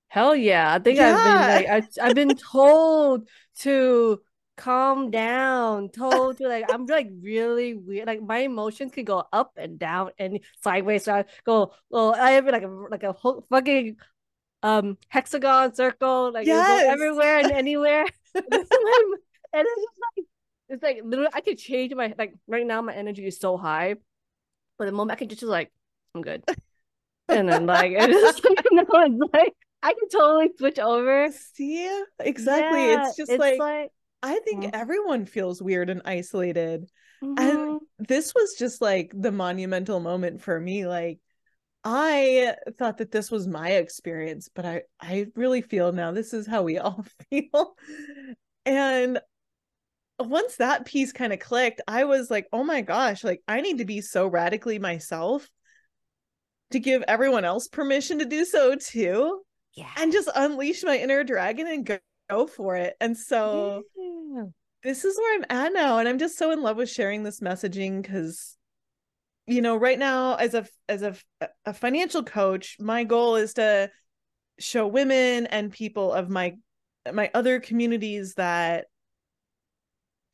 hell 0.09 0.35
yeah. 0.35 0.75
I 0.75 0.79
think 0.79 0.99
I've 0.99 1.25
been 1.25 1.67
like 1.67 1.67
I, 2.01 2.07
I've 2.07 2.15
been 2.15 2.37
told 2.37 3.29
to 3.61 4.21
calm 4.57 5.11
down, 5.11 5.89
told 5.91 6.39
to 6.39 6.49
like 6.49 6.67
I'm 6.73 6.87
like 6.87 7.09
really 7.23 7.75
weird. 7.75 8.07
Like 8.07 8.23
my 8.23 8.39
emotions 8.41 8.93
can 8.93 9.05
go 9.05 9.25
up 9.33 9.53
and 9.57 9.79
down 9.79 10.11
and 10.19 10.41
sideways. 10.63 11.05
So 11.05 11.15
I 11.15 11.25
go, 11.45 11.73
well 11.91 12.15
I 12.15 12.33
have 12.33 12.47
like 12.47 12.63
a 12.63 12.69
like 12.69 13.03
a 13.05 13.13
whole 13.13 13.47
fucking 13.51 13.97
um 14.63 14.99
hexagon 15.09 15.75
circle, 15.75 16.33
like 16.33 16.49
Yes. 16.49 16.65
go 16.65 16.81
everywhere 16.89 17.39
and 17.39 17.51
anywhere. 17.51 18.05
and 19.53 19.67
it's 19.67 19.83
just 19.83 19.99
like 20.17 20.27
it's 20.69 20.83
like 20.83 21.01
literally 21.05 21.31
I 21.35 21.41
could 21.41 21.59
change 21.59 21.95
my 21.95 22.15
like 22.19 22.35
right 22.47 22.67
now 22.67 22.83
my 22.83 22.95
energy 22.95 23.27
is 23.27 23.39
so 23.39 23.57
high. 23.57 23.97
But 24.79 24.87
the 24.87 24.93
moment 24.93 25.17
I 25.17 25.21
can 25.21 25.29
just 25.29 25.43
like, 25.43 25.73
I'm 26.15 26.23
good. 26.23 26.45
And 27.31 27.49
then 27.49 27.67
like 27.67 27.93
it 27.93 28.11
is 28.11 28.41
you 28.45 28.57
know, 28.73 28.85
it's 28.89 29.35
like 29.35 29.55
I 29.83 29.95
can 29.95 30.09
totally 30.11 30.51
switch 30.59 30.79
over. 30.79 31.31
See? 31.55 32.03
Exactly. 32.21 32.87
Yeah, 32.87 32.91
it's 32.91 33.17
just 33.17 33.39
like, 33.39 33.59
like 33.59 33.91
I 34.23 34.39
think 34.41 34.67
Mhm. 34.67 34.73
everyone 34.73 35.27
feels 35.27 35.63
weird 35.63 35.91
and 35.91 36.03
isolated. 36.05 36.91
mhm, 37.21 37.79
this 37.99 38.35
was 38.35 38.55
just 38.59 38.81
like 38.81 39.13
the 39.15 39.33
monumental 39.33 40.01
moment 40.01 40.43
for 40.43 40.59
me 40.61 40.87
like 40.87 41.19
i 41.91 42.55
thought 42.79 42.99
that 42.99 43.11
this 43.11 43.31
was 43.31 43.47
my 43.47 43.71
experience 43.71 44.51
but 44.55 44.67
i 44.67 44.83
i 45.01 45.27
really 45.35 45.63
feel 45.63 45.91
now 45.91 46.13
this 46.13 46.35
is 46.35 46.47
how 46.47 46.63
we 46.63 46.77
all 46.77 47.03
feel 47.31 47.75
and 48.67 49.19
once 50.19 50.57
that 50.57 50.85
piece 50.85 51.13
kind 51.13 51.33
of 51.33 51.39
clicked 51.39 51.81
i 51.89 52.05
was 52.05 52.31
like 52.31 52.47
oh 52.53 52.63
my 52.63 52.83
gosh 52.83 53.25
like 53.25 53.41
i 53.49 53.63
need 53.63 53.79
to 53.79 53.87
be 53.87 54.03
so 54.03 54.27
radically 54.27 54.79
myself 54.79 55.49
to 56.73 56.79
give 56.79 57.03
everyone 57.09 57.47
else 57.47 57.69
permission 57.69 58.19
to 58.19 58.27
do 58.27 58.45
so 58.45 58.75
too 58.75 59.41
yeah. 59.75 59.89
and 59.97 60.13
just 60.13 60.29
unleash 60.35 60.85
my 60.85 60.99
inner 60.99 61.25
dragon 61.25 61.67
and 61.67 61.87
go, 61.87 61.99
go 62.29 62.47
for 62.47 62.77
it 62.77 62.95
and 63.01 63.17
so 63.17 63.83
Yeah. 63.97 64.45
this 64.85 65.07
is 65.07 65.17
where 65.17 65.37
I'm 65.37 65.47
at 65.49 65.73
now, 65.73 65.99
and 65.99 66.07
I'm 66.09 66.19
just 66.19 66.37
so 66.37 66.51
in 66.51 66.61
love 66.61 66.77
with 66.77 66.91
sharing 66.91 67.23
this 67.23 67.41
messaging 67.41 68.03
because, 68.03 68.58
you 69.49 69.63
know, 69.63 69.77
right 69.77 69.99
now 69.99 70.35
as 70.35 70.55
a 70.55 70.67
as 70.89 71.03
a 71.03 71.17
a 71.65 71.73
financial 71.73 72.23
coach, 72.23 72.77
my 72.79 73.05
goal 73.05 73.37
is 73.37 73.55
to 73.55 73.91
show 74.59 74.87
women 74.87 75.47
and 75.47 75.73
people 75.73 76.13
of 76.13 76.29
my 76.29 76.57
my 77.13 77.31
other 77.33 77.59
communities 77.59 78.35
that 78.35 78.87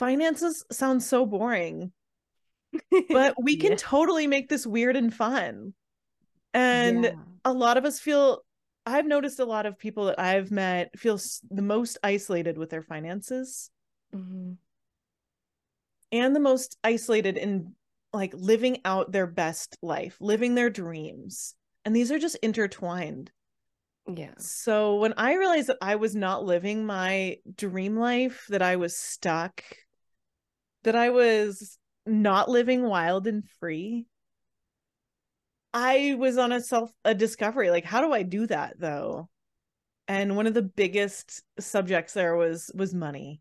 finances 0.01 0.65
sound 0.73 1.03
so 1.03 1.25
boring, 1.25 1.93
but 3.09 3.35
we 3.41 3.57
can 3.57 3.71
Yeah. 3.71 3.77
totally 3.79 4.27
make 4.27 4.49
this 4.49 4.67
weird 4.67 4.97
and 4.97 5.15
fun. 5.15 5.75
And 6.53 7.05
Yeah. 7.05 7.13
a 7.45 7.53
lot 7.53 7.77
of 7.77 7.85
us 7.85 8.01
feel 8.01 8.45
I've 8.85 9.07
noticed 9.07 9.39
a 9.39 9.45
lot 9.45 9.65
of 9.65 9.79
people 9.79 10.07
that 10.07 10.19
I've 10.19 10.51
met 10.51 10.99
feel 10.99 11.19
the 11.51 11.63
most 11.63 11.99
isolated 12.03 12.59
with 12.59 12.71
their 12.71 12.83
finances 12.83 13.71
Mhm. 14.13 14.59
and 16.11 16.35
the 16.35 16.41
most 16.41 16.77
isolated 16.85 17.37
in 17.37 17.75
like 18.15 18.33
living 18.35 18.79
out 18.85 19.13
their 19.13 19.27
best 19.27 19.77
life, 19.83 20.17
living 20.21 20.55
their 20.55 20.71
dreams. 20.71 21.55
And 21.85 21.95
these 21.95 22.11
are 22.11 22.19
just 22.19 22.37
intertwined. 22.37 23.31
Yeah. 24.07 24.35
So 24.39 24.97
when 24.97 25.15
I 25.17 25.35
realized 25.35 25.69
that 25.69 25.79
I 25.83 25.97
was 25.97 26.15
not 26.15 26.45
living 26.45 26.87
my 26.87 27.39
dream 27.57 27.97
life, 27.97 28.47
that 28.49 28.63
I 28.63 28.77
was 28.77 28.97
stuck, 28.97 29.63
that 30.85 30.95
I 30.95 31.11
was 31.11 31.79
not 32.07 32.49
living 32.49 32.83
wild 32.83 33.27
and 33.27 33.43
free, 33.61 34.07
I 35.73 36.15
was 36.17 36.39
on 36.39 36.53
a 36.53 36.61
self 36.61 36.93
a 37.05 37.15
discovery 37.15 37.71
like 37.71 37.85
how 37.85 38.01
do 38.01 38.13
I 38.13 38.23
do 38.23 38.47
that 38.47 38.79
though? 38.79 39.29
And 40.07 40.37
one 40.37 40.47
of 40.47 40.55
the 40.55 40.63
biggest 40.63 41.43
subjects 41.59 42.13
there 42.13 42.37
was 42.37 42.71
was 42.75 42.95
money. 42.95 43.41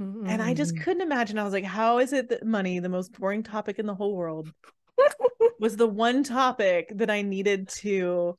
Mm-hmm. 0.00 0.28
And 0.28 0.42
I 0.42 0.54
just 0.54 0.78
couldn't 0.80 1.02
imagine. 1.02 1.38
I 1.38 1.44
was 1.44 1.52
like, 1.52 1.64
how 1.64 1.98
is 1.98 2.12
it 2.12 2.28
that 2.28 2.44
money, 2.44 2.78
the 2.78 2.88
most 2.88 3.12
boring 3.18 3.42
topic 3.42 3.78
in 3.78 3.86
the 3.86 3.94
whole 3.94 4.14
world, 4.14 4.52
was 5.58 5.76
the 5.76 5.86
one 5.86 6.22
topic 6.22 6.90
that 6.96 7.10
I 7.10 7.22
needed 7.22 7.68
to 7.80 8.36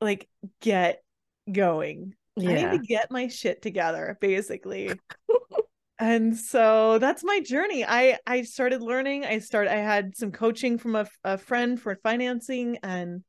like 0.00 0.28
get 0.60 1.02
going. 1.50 2.14
Yeah. 2.36 2.50
I 2.50 2.54
need 2.54 2.80
to 2.80 2.86
get 2.86 3.10
my 3.10 3.28
shit 3.28 3.62
together, 3.62 4.16
basically. 4.20 4.92
and 5.98 6.36
so 6.36 6.98
that's 6.98 7.24
my 7.24 7.40
journey. 7.40 7.84
I 7.84 8.18
I 8.26 8.42
started 8.42 8.82
learning. 8.82 9.24
I 9.24 9.38
started. 9.38 9.72
I 9.72 9.76
had 9.76 10.16
some 10.16 10.32
coaching 10.32 10.78
from 10.78 10.96
a, 10.96 11.06
a 11.24 11.38
friend 11.38 11.80
for 11.80 11.96
financing, 11.96 12.78
and 12.82 13.22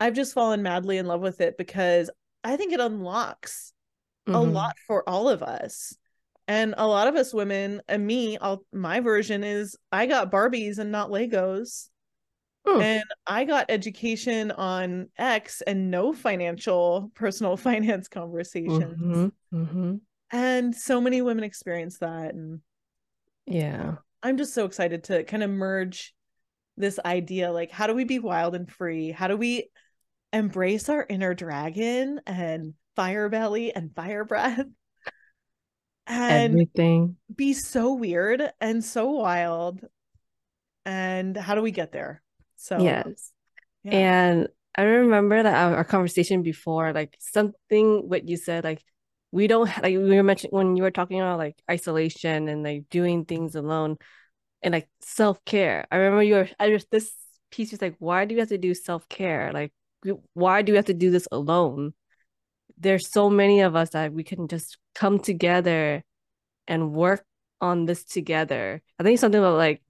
I've 0.00 0.14
just 0.14 0.34
fallen 0.34 0.62
madly 0.62 0.98
in 0.98 1.06
love 1.06 1.20
with 1.20 1.40
it 1.40 1.56
because 1.56 2.10
I 2.44 2.56
think 2.56 2.72
it 2.72 2.80
unlocks 2.80 3.72
mm-hmm. 4.26 4.36
a 4.36 4.40
lot 4.40 4.76
for 4.86 5.08
all 5.08 5.28
of 5.28 5.42
us. 5.42 5.94
And 6.48 6.74
a 6.78 6.86
lot 6.86 7.06
of 7.06 7.14
us 7.14 7.34
women, 7.34 7.82
and 7.88 8.06
me, 8.06 8.38
I'll, 8.38 8.64
my 8.72 9.00
version 9.00 9.44
is 9.44 9.76
I 9.92 10.06
got 10.06 10.32
Barbies 10.32 10.78
and 10.78 10.90
not 10.90 11.10
Legos. 11.10 11.88
And 12.68 13.04
I 13.26 13.44
got 13.44 13.66
education 13.70 14.50
on 14.50 15.08
X 15.16 15.62
and 15.62 15.90
no 15.90 16.12
financial, 16.12 17.10
personal 17.14 17.56
finance 17.58 18.08
conversations. 18.08 19.00
Mm-hmm. 19.00 19.56
Mm-hmm. 19.56 19.94
And 20.30 20.74
so 20.74 21.00
many 21.00 21.22
women 21.22 21.44
experience 21.44 21.98
that. 21.98 22.34
And 22.34 22.60
yeah, 23.46 23.96
I'm 24.22 24.36
just 24.36 24.54
so 24.54 24.64
excited 24.66 25.04
to 25.04 25.24
kind 25.24 25.42
of 25.42 25.50
merge 25.50 26.14
this 26.76 26.98
idea 27.04 27.50
like, 27.50 27.70
how 27.70 27.86
do 27.86 27.94
we 27.94 28.04
be 28.04 28.18
wild 28.18 28.54
and 28.54 28.70
free? 28.70 29.10
How 29.10 29.28
do 29.28 29.36
we 29.36 29.70
embrace 30.32 30.88
our 30.88 31.06
inner 31.08 31.34
dragon 31.34 32.20
and 32.26 32.74
fire 32.96 33.28
belly 33.28 33.74
and 33.74 33.94
fire 33.94 34.24
breath? 34.24 34.66
And 36.08 36.52
everything. 36.52 37.16
be 37.34 37.52
so 37.52 37.94
weird 37.94 38.42
and 38.60 38.84
so 38.84 39.10
wild. 39.10 39.80
And 40.84 41.36
how 41.36 41.54
do 41.54 41.62
we 41.62 41.70
get 41.70 41.92
there? 41.92 42.22
So 42.56 42.78
yes. 42.80 43.30
yeah. 43.84 43.92
and 43.92 44.48
i 44.76 44.82
remember 44.82 45.42
that 45.42 45.54
our, 45.54 45.76
our, 45.76 45.84
conversation 45.84 46.42
before 46.42 46.92
like 46.92 47.16
something 47.20 48.08
what 48.08 48.28
you 48.28 48.36
said 48.36 48.64
like 48.64 48.82
we 49.30 49.46
don't 49.46 49.66
like 49.82 49.96
we 49.96 50.16
were 50.16 50.22
mentioning 50.24 50.50
when 50.50 50.76
you 50.76 50.82
were 50.82 50.90
talking 50.90 51.20
about 51.20 51.38
like 51.38 51.56
isolation 51.70 52.48
and 52.48 52.64
like 52.64 52.84
doing 52.90 53.24
things 53.24 53.54
alone 53.54 53.96
and 54.62 54.72
like 54.72 54.88
self-care 55.00 55.86
i 55.90 55.96
remember 55.96 56.22
you 56.22 56.34
were 56.34 56.48
i 56.58 56.68
just 56.68 56.90
this 56.90 57.12
piece 57.50 57.70
was 57.70 57.82
like 57.82 57.94
why 57.98 58.24
do 58.24 58.34
you 58.34 58.40
have 58.40 58.48
to 58.48 58.58
do 58.58 58.74
self-care? 58.74 59.52
Like 59.52 59.72
why 60.34 60.62
do 60.62 60.72
we 60.72 60.76
have 60.76 60.86
to 60.86 60.94
do 60.94 61.10
this 61.10 61.28
alone 61.32 61.92
there's 62.78 63.08
so 63.08 63.28
many 63.28 63.60
of 63.60 63.76
us 63.76 63.90
that 63.90 64.12
we 64.12 64.24
can 64.24 64.48
just 64.48 64.78
come 64.94 65.18
together 65.18 66.02
and 66.66 66.92
work 66.92 67.24
on 67.60 67.86
this 67.86 68.04
together. 68.04 68.82
I 68.98 69.02
think 69.02 69.18
something 69.18 69.40
about 69.40 69.56
like 69.56 69.82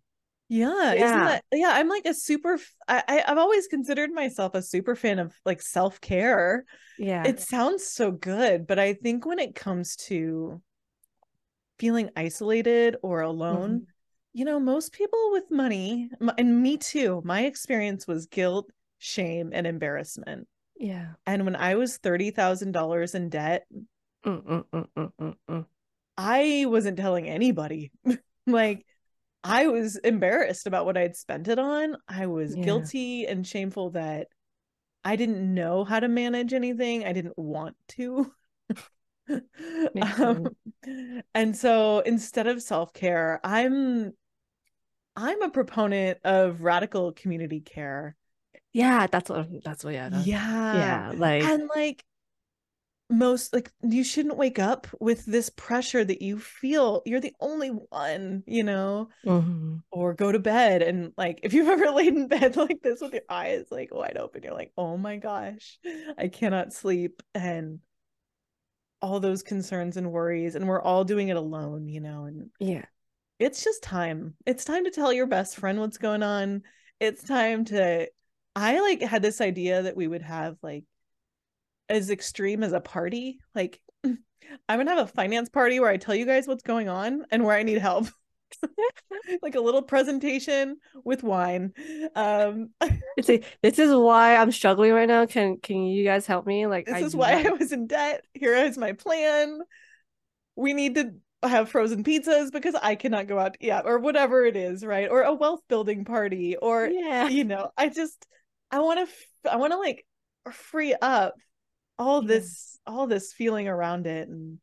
yeah, 0.51 0.95
yeah. 0.95 1.25
That, 1.29 1.45
yeah, 1.53 1.73
I'm 1.75 1.89
like 1.89 2.07
a 2.07 2.15
super 2.15 2.59
I 2.89 3.23
I've 3.27 3.37
always 3.37 3.67
considered 3.67 4.11
myself 4.11 4.55
a 4.55 4.63
super 4.63 4.97
fan 4.97 5.19
of 5.19 5.35
like 5.45 5.61
self-care. 5.61 6.65
Yeah. 6.99 7.25
It 7.27 7.41
sounds 7.41 7.87
so 7.87 8.11
good, 8.11 8.67
but 8.67 8.79
I 8.79 8.95
think 8.95 9.27
when 9.27 9.39
it 9.39 9.55
comes 9.55 9.97
to 10.07 10.63
feeling 11.79 12.09
isolated 12.17 12.97
or 13.03 13.21
alone, 13.21 13.71
mm-hmm. 13.71 13.85
you 14.33 14.47
know, 14.47 14.59
most 14.59 14.93
people 14.93 15.33
with 15.33 15.51
money 15.51 16.11
and 16.39 16.63
me 16.63 16.79
too, 16.79 17.21
my 17.25 17.45
experience 17.45 18.07
was 18.07 18.27
guilt, 18.27 18.71
shame 18.97 19.51
and 19.53 19.67
embarrassment. 19.67 20.49
Yeah. 20.79 21.09
And 21.27 21.45
when 21.45 21.57
I 21.57 21.75
was 21.75 21.99
$30,000 21.99 23.15
in 23.15 23.29
debt, 23.29 23.67
mm, 24.25 24.65
mm, 24.73 25.35
mm, 25.49 25.67
I 26.17 26.65
wasn't 26.69 26.99
telling 26.99 27.29
anybody. 27.29 27.91
like, 28.47 28.87
I 29.43 29.67
was 29.69 29.97
embarrassed 29.97 30.67
about 30.67 30.85
what 30.85 30.97
I'd 30.97 31.17
spent 31.17 31.49
it 31.49 31.59
on. 31.59 31.97
I 32.09 32.27
was 32.27 32.57
yeah. 32.57 32.65
guilty 32.65 33.27
and 33.27 33.47
shameful 33.47 33.91
that 33.91 34.29
I 35.05 35.17
didn't 35.17 35.55
know 35.55 35.85
how 35.85 36.01
to 36.01 36.09
manage 36.09 36.53
anything. 36.53 37.05
I 37.05 37.13
didn't 37.13 37.39
want 37.39 37.77
to. 37.91 38.33
um, 40.19 40.49
and 41.35 41.57
so 41.57 42.01
instead 42.01 42.47
of 42.47 42.63
self-care, 42.63 43.41
I'm 43.45 44.13
I'm 45.17 45.43
a 45.43 45.51
proponent 45.51 46.19
of 46.25 46.63
radical 46.63 47.13
community 47.13 47.61
care 47.61 48.17
yeah 48.79 49.07
that's 49.07 49.31
what 49.31 49.49
that's 49.65 49.85
what 49.85 49.95
yeah 49.95 50.09
that's, 50.09 50.27
yeah. 50.27 50.75
yeah 50.75 51.13
like 51.17 51.43
and 51.43 51.69
like 51.75 52.05
most 53.11 53.55
like 53.55 53.73
you 53.83 54.05
shouldn't 54.05 54.37
wake 54.37 54.59
up 54.59 54.87
with 55.01 55.25
this 55.25 55.51
pressure 55.51 56.05
that 56.05 56.21
you 56.21 56.39
feel. 56.39 57.03
You're 57.07 57.21
the 57.21 57.35
only 57.41 57.69
one 57.69 58.45
you 58.47 58.65
know? 58.65 59.09
Mm-hmm. 59.25 59.77
or 59.91 60.15
go 60.15 60.31
to 60.31 60.39
bed 60.39 60.83
and 60.83 61.13
like 61.17 61.41
if 61.43 61.53
you've 61.53 61.69
ever 61.81 61.91
laid 61.91 62.15
in 62.15 62.29
bed 62.29 62.57
like 62.57 62.83
this 62.83 63.01
with 63.01 63.13
your 63.13 63.23
eyes 63.29 63.67
like 63.71 63.95
wide 63.95 64.17
open 64.17 64.43
you're 64.43 64.55
like 64.55 64.73
oh 64.77 64.97
my 64.97 65.17
gosh 65.17 65.79
i 66.17 66.29
cannot 66.29 66.73
sleep. 66.73 67.23
And 67.35 67.81
all 69.01 69.21
those 69.21 69.43
concerns 69.43 69.97
and 69.97 70.11
worries 70.11 70.57
and 70.57 70.67
we're 70.67 70.83
all 70.83 71.05
doing 71.05 71.29
it 71.29 71.37
alone 71.37 71.89
you 71.89 72.01
know 72.01 72.25
and 72.25 72.51
yeah. 72.59 72.85
it's 73.39 73.63
just 73.65 73.83
time. 73.83 74.35
It's 74.45 74.65
time 74.65 74.85
to 74.85 74.91
tell 74.91 75.13
your 75.13 75.27
best 75.27 75.57
friend 75.57 75.79
what's 75.81 75.99
going 75.99 76.23
on. 76.23 76.63
It's 77.01 77.23
time 77.23 77.65
to 77.67 78.09
I 78.59 78.81
like 78.81 79.03
had 79.03 79.23
this 79.23 79.41
idea 79.41 79.83
that 79.83 79.97
we 79.97 80.09
would 80.09 80.23
have 80.23 80.57
like 80.63 80.85
as 81.89 82.11
extreme 82.11 82.65
as 82.65 82.73
a 82.73 82.81
party. 82.81 83.39
Like 83.55 83.81
I'm 84.05 84.19
gonna 84.69 84.91
have 84.91 85.09
a 85.09 85.13
finance 85.13 85.49
party 85.49 85.79
where 85.79 85.91
I 85.91 85.97
tell 85.97 86.15
you 86.15 86.27
guys 86.27 86.49
what's 86.49 86.65
going 86.65 86.89
on 86.89 87.25
and 87.31 87.45
where 87.45 87.57
I 87.57 87.63
need 87.63 87.79
help. 87.79 88.09
like 89.43 89.55
a 89.55 89.61
little 89.61 89.83
presentation 89.83 90.79
with 91.05 91.23
wine. 91.23 91.73
Um 92.17 92.71
it's 93.17 93.31
a 93.31 93.41
this 93.63 93.79
is 93.79 93.95
why 93.95 94.35
I'm 94.35 94.51
struggling 94.51 94.93
right 94.93 95.09
now. 95.09 95.25
Can 95.27 95.59
can 95.59 95.85
you 95.85 96.03
guys 96.03 96.27
help 96.27 96.45
me? 96.45 96.67
Like 96.67 96.87
this 96.87 96.97
I 96.97 97.01
is 97.01 97.15
why 97.15 97.45
I 97.47 97.51
was 97.51 97.71
in 97.71 97.87
debt. 97.87 98.25
Here 98.35 98.57
is 98.57 98.77
my 98.77 98.91
plan. 98.93 99.61
We 100.57 100.73
need 100.73 100.97
to 100.97 101.15
have 101.45 101.69
frozen 101.69 102.03
pizzas 102.03 102.51
because 102.51 102.75
I 102.75 102.97
cannot 102.97 103.29
go 103.29 103.39
out 103.39 103.57
yeah 103.61 103.83
or 103.85 104.01
whatever 104.01 104.45
it 104.45 104.57
is, 104.57 104.85
right? 104.85 105.09
Or 105.09 105.23
a 105.23 105.33
wealth 105.33 105.61
building 105.69 106.05
party 106.05 106.57
or 106.57 106.89
yeah. 106.89 107.29
you 107.29 107.45
know, 107.45 107.71
I 107.77 107.89
just 107.91 108.27
I 108.71 108.81
want 108.81 108.99
to 108.99 109.13
f- 109.13 109.53
I 109.53 109.57
want 109.57 109.73
to 109.73 109.79
like 109.79 110.05
free 110.53 110.95
up 111.01 111.35
all 111.99 112.23
yeah. 112.23 112.29
this 112.29 112.79
all 112.87 113.07
this 113.07 113.33
feeling 113.33 113.69
around 113.69 114.07
it 114.07 114.29
and 114.29 114.59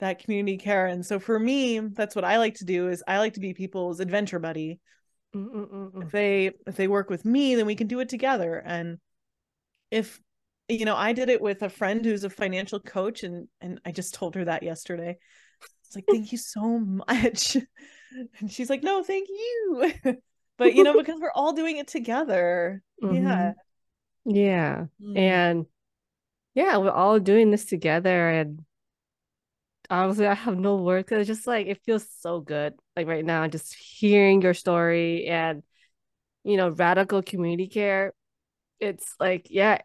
that 0.00 0.22
community 0.22 0.58
care 0.58 0.86
and 0.86 1.06
so 1.06 1.18
for 1.18 1.38
me 1.38 1.78
that's 1.78 2.16
what 2.16 2.24
I 2.24 2.38
like 2.38 2.54
to 2.56 2.64
do 2.64 2.88
is 2.88 3.02
I 3.06 3.18
like 3.18 3.34
to 3.34 3.40
be 3.40 3.54
people's 3.54 4.00
adventure 4.00 4.38
buddy 4.38 4.80
Mm-mm-mm. 5.34 6.04
if 6.04 6.10
they 6.10 6.52
if 6.66 6.76
they 6.76 6.88
work 6.88 7.08
with 7.08 7.24
me 7.24 7.54
then 7.54 7.66
we 7.66 7.76
can 7.76 7.86
do 7.86 8.00
it 8.00 8.08
together 8.08 8.62
and 8.64 8.98
if 9.90 10.20
you 10.68 10.84
know 10.84 10.96
I 10.96 11.12
did 11.12 11.28
it 11.28 11.40
with 11.40 11.62
a 11.62 11.68
friend 11.68 12.04
who's 12.04 12.24
a 12.24 12.30
financial 12.30 12.80
coach 12.80 13.22
and 13.22 13.48
and 13.60 13.80
I 13.84 13.92
just 13.92 14.14
told 14.14 14.34
her 14.34 14.44
that 14.44 14.62
yesterday 14.62 15.16
it's 15.86 15.94
like 15.94 16.04
thank 16.08 16.32
you 16.32 16.38
so 16.38 16.78
much 16.78 17.56
and 18.40 18.50
she's 18.50 18.68
like 18.68 18.82
no 18.82 19.02
thank 19.02 19.28
you 19.28 19.92
but 20.58 20.74
you 20.74 20.82
know 20.82 20.94
because 20.98 21.20
we're 21.20 21.32
all 21.32 21.52
doing 21.52 21.78
it 21.78 21.86
together 21.86 22.82
mm-hmm. 23.04 23.26
yeah. 23.26 23.52
Yeah 24.24 24.86
mm. 25.02 25.18
and 25.18 25.66
yeah 26.54 26.78
we're 26.78 26.90
all 26.90 27.18
doing 27.20 27.50
this 27.50 27.66
together 27.66 28.28
and 28.28 28.64
honestly 29.90 30.26
i 30.26 30.34
have 30.34 30.56
no 30.56 30.76
words 30.76 31.04
because 31.04 31.28
it's 31.28 31.38
just 31.38 31.46
like 31.46 31.66
it 31.66 31.82
feels 31.84 32.06
so 32.20 32.40
good 32.40 32.74
like 32.96 33.06
right 33.06 33.24
now 33.24 33.46
just 33.48 33.74
hearing 33.74 34.40
your 34.40 34.54
story 34.54 35.26
and 35.26 35.62
you 36.44 36.56
know 36.56 36.68
radical 36.68 37.22
community 37.22 37.66
care. 37.68 38.12
It's 38.80 39.14
like 39.18 39.46
yeah 39.50 39.78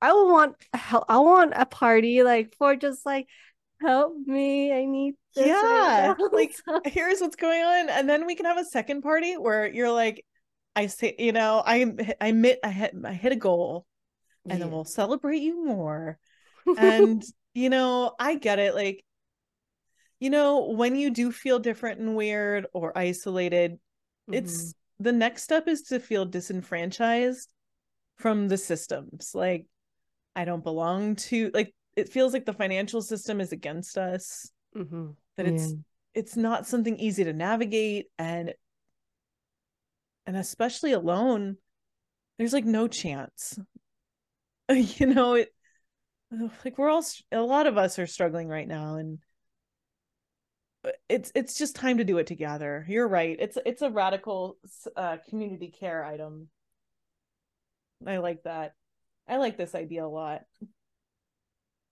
i 0.00 0.12
want 0.12 0.56
help 0.72 1.04
i 1.08 1.18
want 1.18 1.52
a 1.54 1.66
party 1.66 2.22
like 2.22 2.54
for 2.56 2.74
just 2.74 3.04
like 3.04 3.26
help 3.82 4.14
me 4.24 4.72
i 4.72 4.86
need 4.86 5.14
yeah. 5.36 6.14
right 6.18 6.32
like 6.32 6.54
here's 6.86 7.20
what's 7.20 7.36
going 7.36 7.62
on 7.62 7.90
and 7.90 8.08
then 8.08 8.24
we 8.24 8.34
can 8.34 8.46
have 8.46 8.56
a 8.56 8.64
second 8.64 9.02
party 9.02 9.36
where 9.36 9.70
you're 9.70 9.92
like 9.92 10.24
i 10.76 10.86
say 10.86 11.14
you 11.18 11.32
know 11.32 11.62
i 11.64 11.86
i 12.20 12.28
admit 12.28 12.58
i 12.64 12.70
hit 12.70 12.94
i 13.04 13.12
hit 13.12 13.32
a 13.32 13.36
goal 13.36 13.86
and 14.44 14.58
yeah. 14.58 14.64
then 14.64 14.72
we'll 14.72 14.84
celebrate 14.84 15.40
you 15.40 15.66
more 15.66 16.18
and 16.78 17.22
you 17.54 17.70
know 17.70 18.14
i 18.18 18.34
get 18.36 18.58
it 18.58 18.74
like 18.74 19.04
you 20.18 20.30
know 20.30 20.70
when 20.70 20.96
you 20.96 21.10
do 21.10 21.32
feel 21.32 21.58
different 21.58 22.00
and 22.00 22.14
weird 22.14 22.66
or 22.72 22.96
isolated 22.96 23.72
mm-hmm. 23.72 24.34
it's 24.34 24.74
the 24.98 25.12
next 25.12 25.42
step 25.42 25.66
is 25.66 25.82
to 25.82 25.98
feel 25.98 26.24
disenfranchised 26.24 27.52
from 28.16 28.48
the 28.48 28.58
systems 28.58 29.32
like 29.34 29.66
i 30.36 30.44
don't 30.44 30.64
belong 30.64 31.16
to 31.16 31.50
like 31.54 31.74
it 31.96 32.08
feels 32.08 32.32
like 32.32 32.44
the 32.44 32.52
financial 32.52 33.02
system 33.02 33.40
is 33.40 33.52
against 33.52 33.98
us 33.98 34.50
mm-hmm. 34.76 35.08
that 35.36 35.46
yeah. 35.46 35.52
it's 35.52 35.74
it's 36.12 36.36
not 36.36 36.66
something 36.66 36.98
easy 36.98 37.24
to 37.24 37.32
navigate 37.32 38.06
and 38.18 38.52
and 40.26 40.36
especially 40.36 40.92
alone 40.92 41.56
there's 42.38 42.52
like 42.52 42.64
no 42.64 42.88
chance. 42.88 43.58
You 44.72 45.06
know 45.06 45.34
it 45.34 45.52
like 46.64 46.78
we're 46.78 46.88
all 46.88 47.04
a 47.32 47.40
lot 47.40 47.66
of 47.66 47.76
us 47.76 47.98
are 47.98 48.06
struggling 48.06 48.46
right 48.46 48.68
now 48.68 48.94
and 48.94 49.18
it's 51.08 51.30
it's 51.34 51.58
just 51.58 51.74
time 51.76 51.98
to 51.98 52.04
do 52.04 52.18
it 52.18 52.26
together. 52.26 52.86
You're 52.88 53.08
right. 53.08 53.36
It's 53.38 53.58
it's 53.66 53.82
a 53.82 53.90
radical 53.90 54.56
uh, 54.96 55.18
community 55.28 55.68
care 55.68 56.04
item. 56.04 56.48
I 58.06 58.18
like 58.18 58.44
that. 58.44 58.74
I 59.28 59.36
like 59.36 59.56
this 59.56 59.74
idea 59.74 60.06
a 60.06 60.08
lot. 60.08 60.42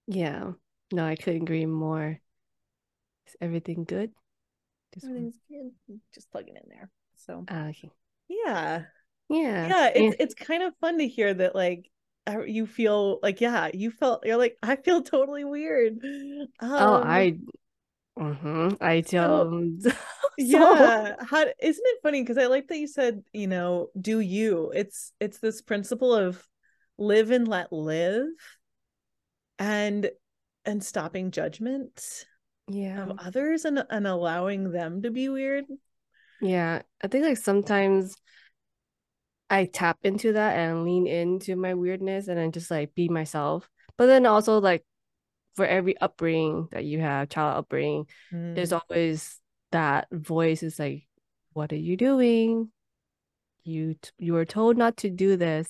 Yeah. 0.07 0.53
No 0.91 1.05
i 1.05 1.17
couldn't 1.17 1.43
agree 1.43 1.67
more. 1.67 2.19
Is 3.27 3.37
everything 3.41 3.85
good? 3.85 4.13
Just 4.95 5.05
everything's 5.05 5.41
good. 5.51 6.01
Just 6.15 6.31
plug 6.31 6.45
it 6.49 6.57
in 6.57 6.69
there. 6.69 6.91
So 7.17 7.45
uh, 7.51 7.67
okay 7.71 7.91
yeah. 8.29 8.83
Yeah. 9.29 9.69
Yeah 9.69 9.91
it's 9.95 10.17
it's 10.21 10.35
kind 10.35 10.63
of 10.63 10.75
fun 10.81 10.99
to 10.99 11.09
hear 11.09 11.35
that 11.35 11.55
like 11.55 11.91
you 12.47 12.67
feel 12.67 13.19
like 13.23 13.41
yeah 13.41 13.71
you 13.73 13.91
felt 13.91 14.25
you're 14.27 14.37
like 14.37 14.57
i 14.63 14.77
feel 14.77 15.03
totally 15.03 15.45
weird. 15.45 15.99
Um, 16.61 16.71
oh 16.71 17.03
i 17.03 17.39
mm-hmm, 18.19 18.69
i 18.81 19.01
don't. 19.01 19.83
So, 20.41 20.45
yeah 20.45 21.17
how 21.19 21.47
isn't 21.59 21.85
it 21.85 21.99
funny 22.01 22.23
because 22.23 22.39
i 22.39 22.47
like 22.47 22.69
that 22.69 22.79
you 22.79 22.87
said 22.87 23.25
you 23.33 23.49
know 23.49 23.89
do 24.01 24.21
you? 24.21 24.71
It's 24.73 25.13
it's 25.19 25.41
this 25.41 25.63
principle 25.63 26.15
of 26.15 26.41
live 26.97 27.33
and 27.33 27.49
let 27.49 27.73
live 27.73 28.29
and 29.59 30.09
and 30.65 30.85
stopping 30.85 31.33
judgment 31.33 32.25
yeah. 32.69 33.03
of 33.03 33.19
others 33.19 33.65
and 33.65 33.85
and 33.91 34.07
allowing 34.07 34.71
them 34.71 35.03
to 35.03 35.11
be 35.11 35.29
weird 35.29 35.65
yeah 36.41 36.83
i 37.03 37.09
think 37.09 37.25
like 37.25 37.37
sometimes 37.37 38.17
I 39.51 39.65
tap 39.65 39.99
into 40.03 40.35
that 40.35 40.59
and 40.59 40.85
lean 40.85 41.07
into 41.07 41.57
my 41.57 41.75
weirdness 41.75 42.29
and 42.29 42.37
then 42.39 42.53
just 42.53 42.71
like 42.71 42.95
be 42.95 43.09
myself. 43.09 43.69
But 43.97 44.07
then 44.07 44.27
also 44.27 44.61
like 44.61 44.85
for 45.55 45.65
every 45.65 45.99
upbringing 45.99 46.69
that 46.73 46.85
you 46.85 47.01
have, 47.01 47.31
child 47.31 47.57
upbringing, 47.57 48.07
mm. 48.33 48.55
there's 48.55 48.73
always 48.73 49.41
that 49.73 50.09
voice 50.13 50.63
is 50.63 50.79
like, 50.79 51.07
what 51.53 51.73
are 51.73 51.77
you 51.77 51.97
doing? 51.97 52.71
You 53.65 53.95
t- 53.95 54.11
you 54.19 54.35
were 54.35 54.45
told 54.45 54.77
not 54.77 54.99
to 54.99 55.11
do 55.11 55.37
this. 55.37 55.69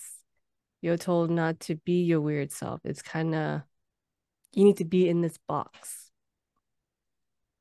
You're 0.81 0.97
told 0.97 1.31
not 1.31 1.61
to 1.61 1.77
be 1.77 2.03
your 2.03 2.21
weird 2.21 2.53
self. 2.53 2.81
It's 2.85 3.03
kind 3.03 3.35
of 3.35 3.63
you 4.53 4.65
need 4.65 4.79
to 4.79 4.85
be 4.85 5.09
in 5.09 5.21
this 5.21 5.39
box. 5.47 6.11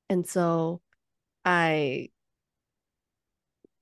And 0.10 0.28
so 0.28 0.82
I 1.46 2.10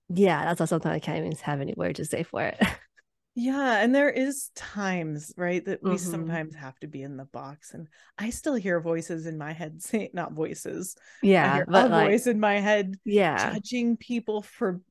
yeah, 0.10 0.46
that's 0.46 0.62
also 0.62 0.76
something 0.76 0.92
I 0.92 1.00
can't 1.00 1.18
even 1.20 1.32
have 1.44 1.62
any 1.62 1.74
word 1.76 1.96
to 1.96 2.06
say 2.06 2.24
for 2.24 2.44
it. 2.44 2.60
yeah, 3.36 3.82
and 3.82 3.94
there 3.94 4.10
is 4.10 4.52
times, 4.56 5.34
right, 5.36 5.66
that 5.66 5.82
we 5.82 5.92
mm-hmm. 5.92 6.12
sometimes 6.12 6.56
have 6.56 6.80
to 6.80 6.88
be 6.88 7.02
in 7.02 7.18
the 7.18 7.26
box. 7.26 7.74
And 7.74 7.88
I 8.18 8.30
still 8.30 8.56
hear 8.56 8.80
voices 8.80 9.26
in 9.26 9.38
my 9.38 9.54
head 9.54 9.82
saying 9.82 10.12
not 10.14 10.34
voices. 10.34 10.96
Yeah. 11.24 11.64
but 11.68 11.86
a 11.86 11.88
like, 11.90 12.10
voice 12.10 12.28
in 12.28 12.40
my 12.40 12.60
head 12.60 12.96
yeah 13.04 13.54
judging 13.54 13.98
people 13.98 14.42
for 14.42 14.82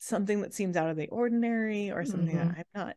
something 0.00 0.42
that 0.42 0.54
seems 0.54 0.76
out 0.76 0.90
of 0.90 0.96
the 0.96 1.08
ordinary 1.08 1.90
or 1.90 2.04
something 2.04 2.36
mm-hmm. 2.36 2.48
that 2.48 2.66
I'm 2.74 2.86
not 2.86 2.96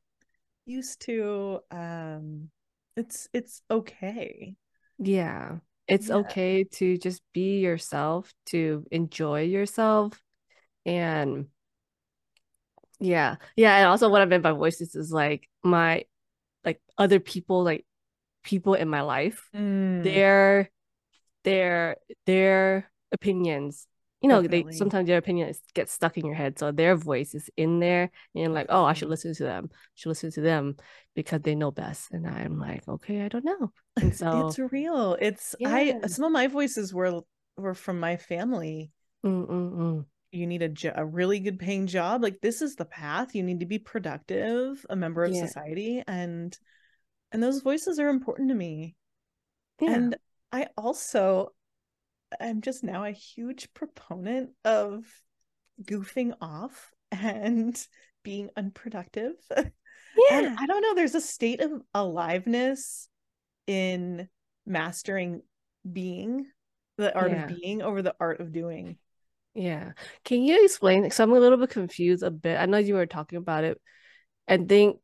used 0.65 1.01
to. 1.05 1.59
Um 1.71 2.49
it's 2.95 3.29
it's 3.33 3.61
okay. 3.71 4.55
Yeah. 4.99 5.57
It's 5.87 6.09
yeah. 6.09 6.15
okay 6.15 6.63
to 6.63 6.97
just 6.97 7.21
be 7.33 7.59
yourself, 7.59 8.31
to 8.47 8.85
enjoy 8.91 9.43
yourself 9.43 10.21
and 10.85 11.47
yeah. 13.01 13.35
Yeah. 13.55 13.77
And 13.77 13.87
also 13.87 14.09
what 14.09 14.21
I 14.21 14.25
meant 14.25 14.43
by 14.43 14.51
voices 14.51 14.95
is 14.95 15.11
like 15.11 15.49
my 15.63 16.05
like 16.63 16.79
other 16.97 17.19
people, 17.19 17.63
like 17.63 17.85
people 18.43 18.75
in 18.75 18.87
my 18.87 19.01
life, 19.01 19.49
mm. 19.55 20.03
their 20.03 20.69
their 21.43 21.97
their 22.25 22.91
opinions 23.11 23.87
you 24.21 24.29
know 24.29 24.41
Definitely. 24.41 24.71
they 24.71 24.77
sometimes 24.77 25.07
their 25.07 25.17
opinion 25.17 25.53
gets 25.73 25.91
stuck 25.91 26.17
in 26.17 26.25
your 26.25 26.35
head 26.35 26.59
so 26.59 26.71
their 26.71 26.95
voice 26.95 27.33
is 27.33 27.49
in 27.57 27.79
there 27.79 28.11
and 28.35 28.53
like 28.53 28.67
oh 28.69 28.85
i 28.85 28.93
should 28.93 29.09
listen 29.09 29.33
to 29.33 29.43
them 29.43 29.69
should 29.95 30.09
listen 30.09 30.31
to 30.31 30.41
them 30.41 30.75
because 31.15 31.41
they 31.41 31.55
know 31.55 31.71
best 31.71 32.11
and 32.11 32.27
i'm 32.27 32.59
like 32.59 32.87
okay 32.87 33.21
i 33.21 33.27
don't 33.27 33.45
know 33.45 33.71
and 34.01 34.15
so 34.15 34.47
it's 34.47 34.59
real 34.71 35.17
it's 35.19 35.55
yeah. 35.59 35.73
i 35.73 35.99
some 36.07 36.25
of 36.25 36.31
my 36.31 36.47
voices 36.47 36.93
were 36.93 37.21
were 37.57 37.73
from 37.73 37.99
my 37.99 38.17
family 38.17 38.91
Mm-mm-mm 39.25 40.05
you 40.31 40.47
need 40.47 40.61
a, 40.61 40.69
jo- 40.69 40.93
a 40.95 41.05
really 41.05 41.39
good 41.39 41.59
paying 41.59 41.87
job 41.87 42.21
like 42.21 42.39
this 42.41 42.61
is 42.61 42.75
the 42.75 42.85
path 42.85 43.35
you 43.35 43.43
need 43.43 43.59
to 43.59 43.65
be 43.65 43.79
productive 43.79 44.85
a 44.89 44.95
member 44.95 45.23
of 45.23 45.33
yeah. 45.33 45.45
society 45.45 46.03
and 46.07 46.57
and 47.31 47.41
those 47.41 47.61
voices 47.61 47.99
are 47.99 48.09
important 48.09 48.49
to 48.49 48.55
me 48.55 48.95
yeah. 49.81 49.91
and 49.91 50.15
i 50.51 50.67
also 50.77 51.49
i'm 52.39 52.61
just 52.61 52.83
now 52.83 53.03
a 53.03 53.11
huge 53.11 53.73
proponent 53.73 54.51
of 54.63 55.05
goofing 55.83 56.33
off 56.41 56.91
and 57.11 57.85
being 58.23 58.49
unproductive 58.55 59.33
yeah 59.49 59.63
and 60.31 60.57
i 60.59 60.65
don't 60.65 60.81
know 60.81 60.93
there's 60.95 61.15
a 61.15 61.21
state 61.21 61.59
of 61.59 61.71
aliveness 61.93 63.09
in 63.67 64.27
mastering 64.65 65.41
being 65.91 66.45
the 66.97 67.15
art 67.15 67.31
yeah. 67.31 67.45
of 67.45 67.59
being 67.59 67.81
over 67.81 68.01
the 68.01 68.15
art 68.19 68.39
of 68.39 68.51
doing 68.51 68.97
yeah. 69.53 69.91
Can 70.23 70.43
you 70.43 70.63
explain? 70.63 71.03
Because 71.03 71.19
I'm 71.19 71.31
a 71.33 71.39
little 71.39 71.57
bit 71.57 71.69
confused 71.69 72.23
a 72.23 72.31
bit. 72.31 72.57
I 72.57 72.65
know 72.65 72.77
you 72.77 72.93
were 72.95 73.05
talking 73.05 73.37
about 73.37 73.63
it 73.63 73.81
and 74.47 74.67
think 74.67 74.99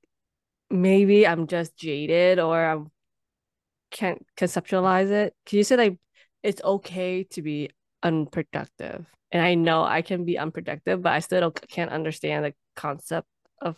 maybe 0.69 1.27
I'm 1.27 1.47
just 1.47 1.75
jaded 1.77 2.39
or 2.39 2.57
I 2.57 2.77
can't 3.91 4.25
conceptualize 4.37 5.11
it. 5.11 5.35
Can 5.45 5.57
you 5.57 5.63
say 5.63 5.77
like 5.77 5.99
it's 6.43 6.61
okay 6.63 7.23
to 7.31 7.41
be 7.41 7.71
unproductive? 8.03 9.05
And 9.31 9.41
I 9.41 9.55
know 9.55 9.83
I 9.83 10.01
can 10.01 10.23
be 10.25 10.37
unproductive, 10.37 11.01
but 11.01 11.13
I 11.13 11.19
still 11.19 11.51
can't 11.51 11.91
understand 11.91 12.45
the 12.45 12.53
concept 12.75 13.27
of 13.61 13.77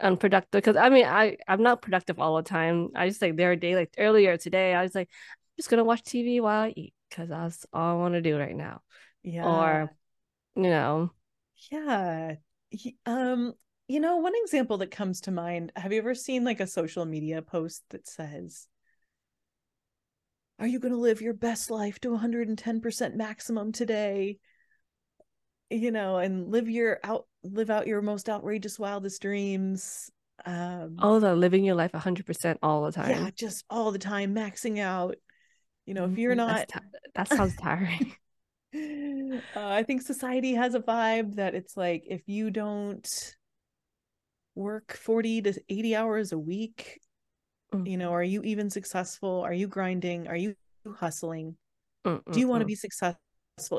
unproductive 0.00 0.62
because 0.62 0.76
I 0.76 0.88
mean 0.88 1.06
I 1.06 1.36
I'm 1.46 1.62
not 1.62 1.80
productive 1.82 2.18
all 2.18 2.36
the 2.36 2.42
time. 2.42 2.88
I 2.94 3.08
just 3.08 3.22
like 3.22 3.36
there 3.36 3.52
are 3.52 3.56
days 3.56 3.76
like 3.76 3.94
earlier 3.98 4.36
today 4.36 4.74
I 4.74 4.82
was 4.82 4.94
like 4.94 5.08
I'm 5.08 5.56
just 5.58 5.70
gonna 5.70 5.84
watch 5.84 6.02
TV 6.02 6.40
while 6.40 6.64
I 6.64 6.72
eat 6.76 6.94
because 7.08 7.28
that's 7.28 7.64
all 7.72 7.96
I 7.96 7.98
want 8.00 8.14
to 8.14 8.20
do 8.22 8.36
right 8.36 8.56
now 8.56 8.80
yeah. 9.22 9.44
or 9.44 9.90
you 10.56 10.62
know. 10.62 11.10
Yeah. 11.70 12.36
Um 13.06 13.54
you 13.88 14.00
know 14.00 14.16
one 14.16 14.32
example 14.42 14.78
that 14.78 14.90
comes 14.90 15.20
to 15.22 15.30
mind 15.30 15.72
have 15.76 15.92
you 15.92 15.98
ever 15.98 16.14
seen 16.14 16.44
like 16.44 16.60
a 16.60 16.66
social 16.66 17.04
media 17.04 17.42
post 17.42 17.82
that 17.90 18.08
says 18.08 18.66
are 20.58 20.66
you 20.66 20.78
going 20.78 20.92
to 20.92 20.98
live 20.98 21.20
your 21.20 21.34
best 21.34 21.70
life 21.70 21.98
to 22.00 22.10
110% 22.10 23.14
maximum 23.16 23.72
today? 23.72 24.38
You 25.70 25.90
know 25.90 26.18
and 26.18 26.50
live 26.50 26.68
your 26.68 27.00
out 27.02 27.26
live 27.42 27.70
out 27.70 27.86
your 27.86 28.02
most 28.02 28.28
outrageous 28.28 28.78
wildest 28.78 29.20
dreams 29.20 30.10
um 30.44 30.96
oh 31.00 31.18
the 31.18 31.34
living 31.34 31.64
your 31.64 31.74
life 31.74 31.92
100% 31.92 32.58
all 32.62 32.84
the 32.84 32.92
time. 32.92 33.10
yeah 33.10 33.30
just 33.34 33.64
all 33.68 33.90
the 33.90 33.98
time 33.98 34.34
maxing 34.34 34.78
out. 34.78 35.16
You 35.86 35.94
know 35.94 36.04
if 36.04 36.18
you're 36.18 36.36
mm-hmm. 36.36 36.46
not 36.46 36.68
t- 36.68 36.78
that 37.14 37.28
sounds 37.28 37.56
tiring 37.56 38.14
uh, 38.74 39.38
I 39.54 39.82
think 39.82 40.02
society 40.02 40.54
has 40.54 40.74
a 40.74 40.80
vibe 40.80 41.36
that 41.36 41.54
it's 41.54 41.76
like 41.76 42.04
if 42.06 42.22
you 42.26 42.50
don't 42.50 43.36
work 44.54 44.92
40 44.92 45.42
to 45.42 45.62
80 45.68 45.96
hours 45.96 46.32
a 46.32 46.38
week, 46.38 47.00
mm. 47.74 47.88
you 47.88 47.96
know, 47.96 48.12
are 48.12 48.22
you 48.22 48.42
even 48.42 48.70
successful? 48.70 49.40
Are 49.40 49.52
you 49.52 49.66
grinding? 49.66 50.28
Are 50.28 50.36
you 50.36 50.54
hustling? 50.96 51.56
Mm-mm-mm. 52.06 52.32
Do 52.32 52.40
you 52.40 52.48
want 52.48 52.60
to 52.62 52.66
be 52.66 52.74
successful? 52.74 53.18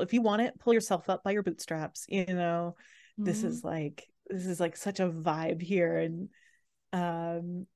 If 0.00 0.12
you 0.12 0.22
want 0.22 0.42
it, 0.42 0.58
pull 0.58 0.72
yourself 0.72 1.08
up 1.10 1.22
by 1.22 1.32
your 1.32 1.42
bootstraps. 1.42 2.06
You 2.08 2.26
know, 2.26 2.76
mm-hmm. 2.76 3.24
this 3.24 3.44
is 3.44 3.62
like 3.64 4.06
this 4.28 4.46
is 4.46 4.60
like 4.60 4.76
such 4.76 5.00
a 5.00 5.08
vibe 5.08 5.60
here 5.60 5.98
and 5.98 6.28
um 6.92 7.66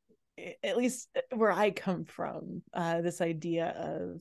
at 0.62 0.76
least 0.76 1.09
where 1.35 1.52
I 1.52 1.70
come 1.70 2.04
from, 2.04 2.62
uh, 2.72 3.00
this 3.00 3.20
idea 3.20 3.74
of 3.76 4.20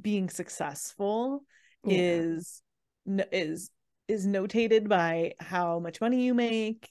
being 0.00 0.30
successful 0.30 1.42
yeah. 1.84 1.98
is 1.98 2.62
is 3.06 3.70
is 4.08 4.26
notated 4.26 4.88
by 4.88 5.32
how 5.38 5.78
much 5.78 6.00
money 6.00 6.24
you 6.24 6.34
make 6.34 6.90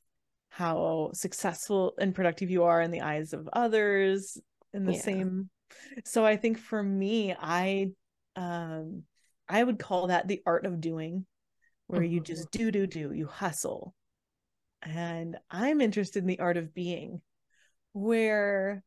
how 0.49 1.11
successful 1.13 1.93
and 1.99 2.15
productive 2.15 2.49
you 2.49 2.63
are 2.63 2.81
in 2.81 2.91
the 2.91 3.01
eyes 3.01 3.33
of 3.33 3.47
others 3.53 4.37
in 4.73 4.85
the 4.85 4.93
yeah. 4.93 4.99
same 4.99 5.49
so 6.03 6.25
i 6.25 6.35
think 6.35 6.57
for 6.57 6.81
me 6.81 7.35
i 7.39 7.87
um 8.35 9.03
i 9.47 9.63
would 9.63 9.79
call 9.79 10.07
that 10.07 10.27
the 10.27 10.41
art 10.45 10.65
of 10.65 10.81
doing 10.81 11.25
where 11.87 12.01
mm-hmm. 12.01 12.13
you 12.13 12.19
just 12.19 12.49
do 12.51 12.71
do 12.71 12.87
do 12.87 13.13
you 13.13 13.27
hustle 13.27 13.93
and 14.81 15.37
i'm 15.51 15.81
interested 15.81 16.23
in 16.23 16.27
the 16.27 16.39
art 16.39 16.57
of 16.57 16.73
being 16.73 17.21
where 17.93 18.83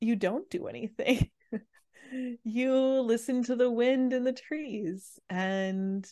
you 0.00 0.16
don't 0.16 0.50
do 0.50 0.66
anything 0.66 1.30
you 2.44 2.74
listen 3.00 3.42
to 3.44 3.56
the 3.56 3.70
wind 3.70 4.12
in 4.12 4.24
the 4.24 4.32
trees 4.32 5.18
and 5.28 6.06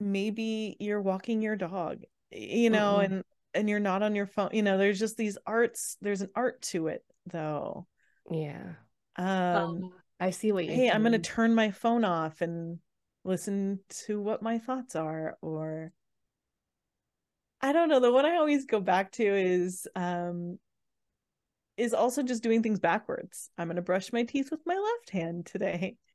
maybe 0.00 0.76
you're 0.80 1.00
walking 1.00 1.40
your 1.40 1.56
dog 1.56 2.02
you 2.30 2.70
know 2.70 2.98
mm-hmm. 3.00 3.14
and 3.14 3.24
and 3.54 3.70
you're 3.70 3.80
not 3.80 4.02
on 4.02 4.14
your 4.14 4.26
phone 4.26 4.50
you 4.52 4.62
know 4.62 4.76
there's 4.76 4.98
just 4.98 5.16
these 5.16 5.38
arts 5.46 5.96
there's 6.00 6.20
an 6.20 6.30
art 6.34 6.60
to 6.60 6.88
it 6.88 7.02
though. 7.26 7.86
Yeah. 8.30 8.74
Um 9.16 9.80
oh, 9.84 9.92
i 10.20 10.30
see 10.30 10.52
what 10.52 10.64
you 10.64 10.72
hey 10.72 10.90
i'm 10.90 11.02
gonna 11.02 11.18
turn 11.18 11.54
my 11.54 11.70
phone 11.70 12.04
off 12.04 12.40
and 12.40 12.78
listen 13.24 13.80
to 13.88 14.20
what 14.20 14.42
my 14.42 14.58
thoughts 14.58 14.96
are 14.96 15.36
or 15.42 15.92
i 17.60 17.72
don't 17.72 17.88
know 17.88 18.00
the 18.00 18.12
one 18.12 18.24
i 18.24 18.36
always 18.36 18.64
go 18.64 18.80
back 18.80 19.12
to 19.12 19.24
is 19.24 19.86
um 19.94 20.58
is 21.76 21.94
also 21.94 22.22
just 22.22 22.42
doing 22.42 22.62
things 22.62 22.80
backwards. 22.80 23.50
I'm 23.58 23.68
gonna 23.68 23.82
brush 23.82 24.12
my 24.12 24.24
teeth 24.24 24.50
with 24.50 24.60
my 24.66 24.76
left 24.76 25.10
hand 25.10 25.46
today. 25.46 25.96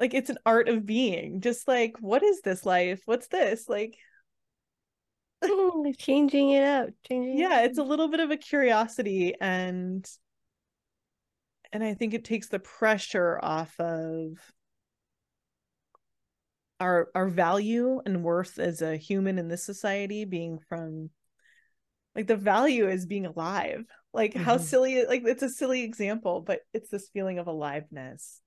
Like 0.00 0.14
it's 0.14 0.30
an 0.30 0.38
art 0.44 0.68
of 0.68 0.84
being. 0.84 1.40
Just 1.42 1.68
like 1.68 1.96
what 2.00 2.24
is 2.24 2.40
this 2.40 2.66
life? 2.66 3.02
What's 3.04 3.28
this? 3.28 3.68
Like 3.68 3.96
changing 5.98 6.50
it 6.50 6.64
up 6.64 6.88
changing 7.06 7.38
yeah 7.38 7.62
it 7.62 7.66
it's 7.66 7.78
a 7.78 7.82
little 7.82 8.08
bit 8.08 8.20
of 8.20 8.30
a 8.30 8.36
curiosity 8.36 9.34
and 9.40 10.08
and 11.72 11.82
i 11.82 11.94
think 11.94 12.14
it 12.14 12.24
takes 12.24 12.48
the 12.48 12.58
pressure 12.58 13.38
off 13.42 13.78
of 13.80 14.38
our 16.80 17.08
our 17.14 17.28
value 17.28 18.00
and 18.04 18.22
worth 18.22 18.58
as 18.58 18.82
a 18.82 18.96
human 18.96 19.38
in 19.38 19.48
this 19.48 19.64
society 19.64 20.24
being 20.24 20.58
from 20.68 21.10
like 22.14 22.26
the 22.26 22.36
value 22.36 22.88
is 22.88 23.06
being 23.06 23.26
alive. 23.26 23.84
Like 24.14 24.34
mm-hmm. 24.34 24.42
how 24.42 24.58
silly 24.58 25.04
like 25.06 25.22
it's 25.24 25.42
a 25.42 25.48
silly 25.48 25.82
example 25.84 26.42
but 26.42 26.60
it's 26.74 26.90
this 26.90 27.08
feeling 27.12 27.38
of 27.38 27.46
aliveness 27.46 28.40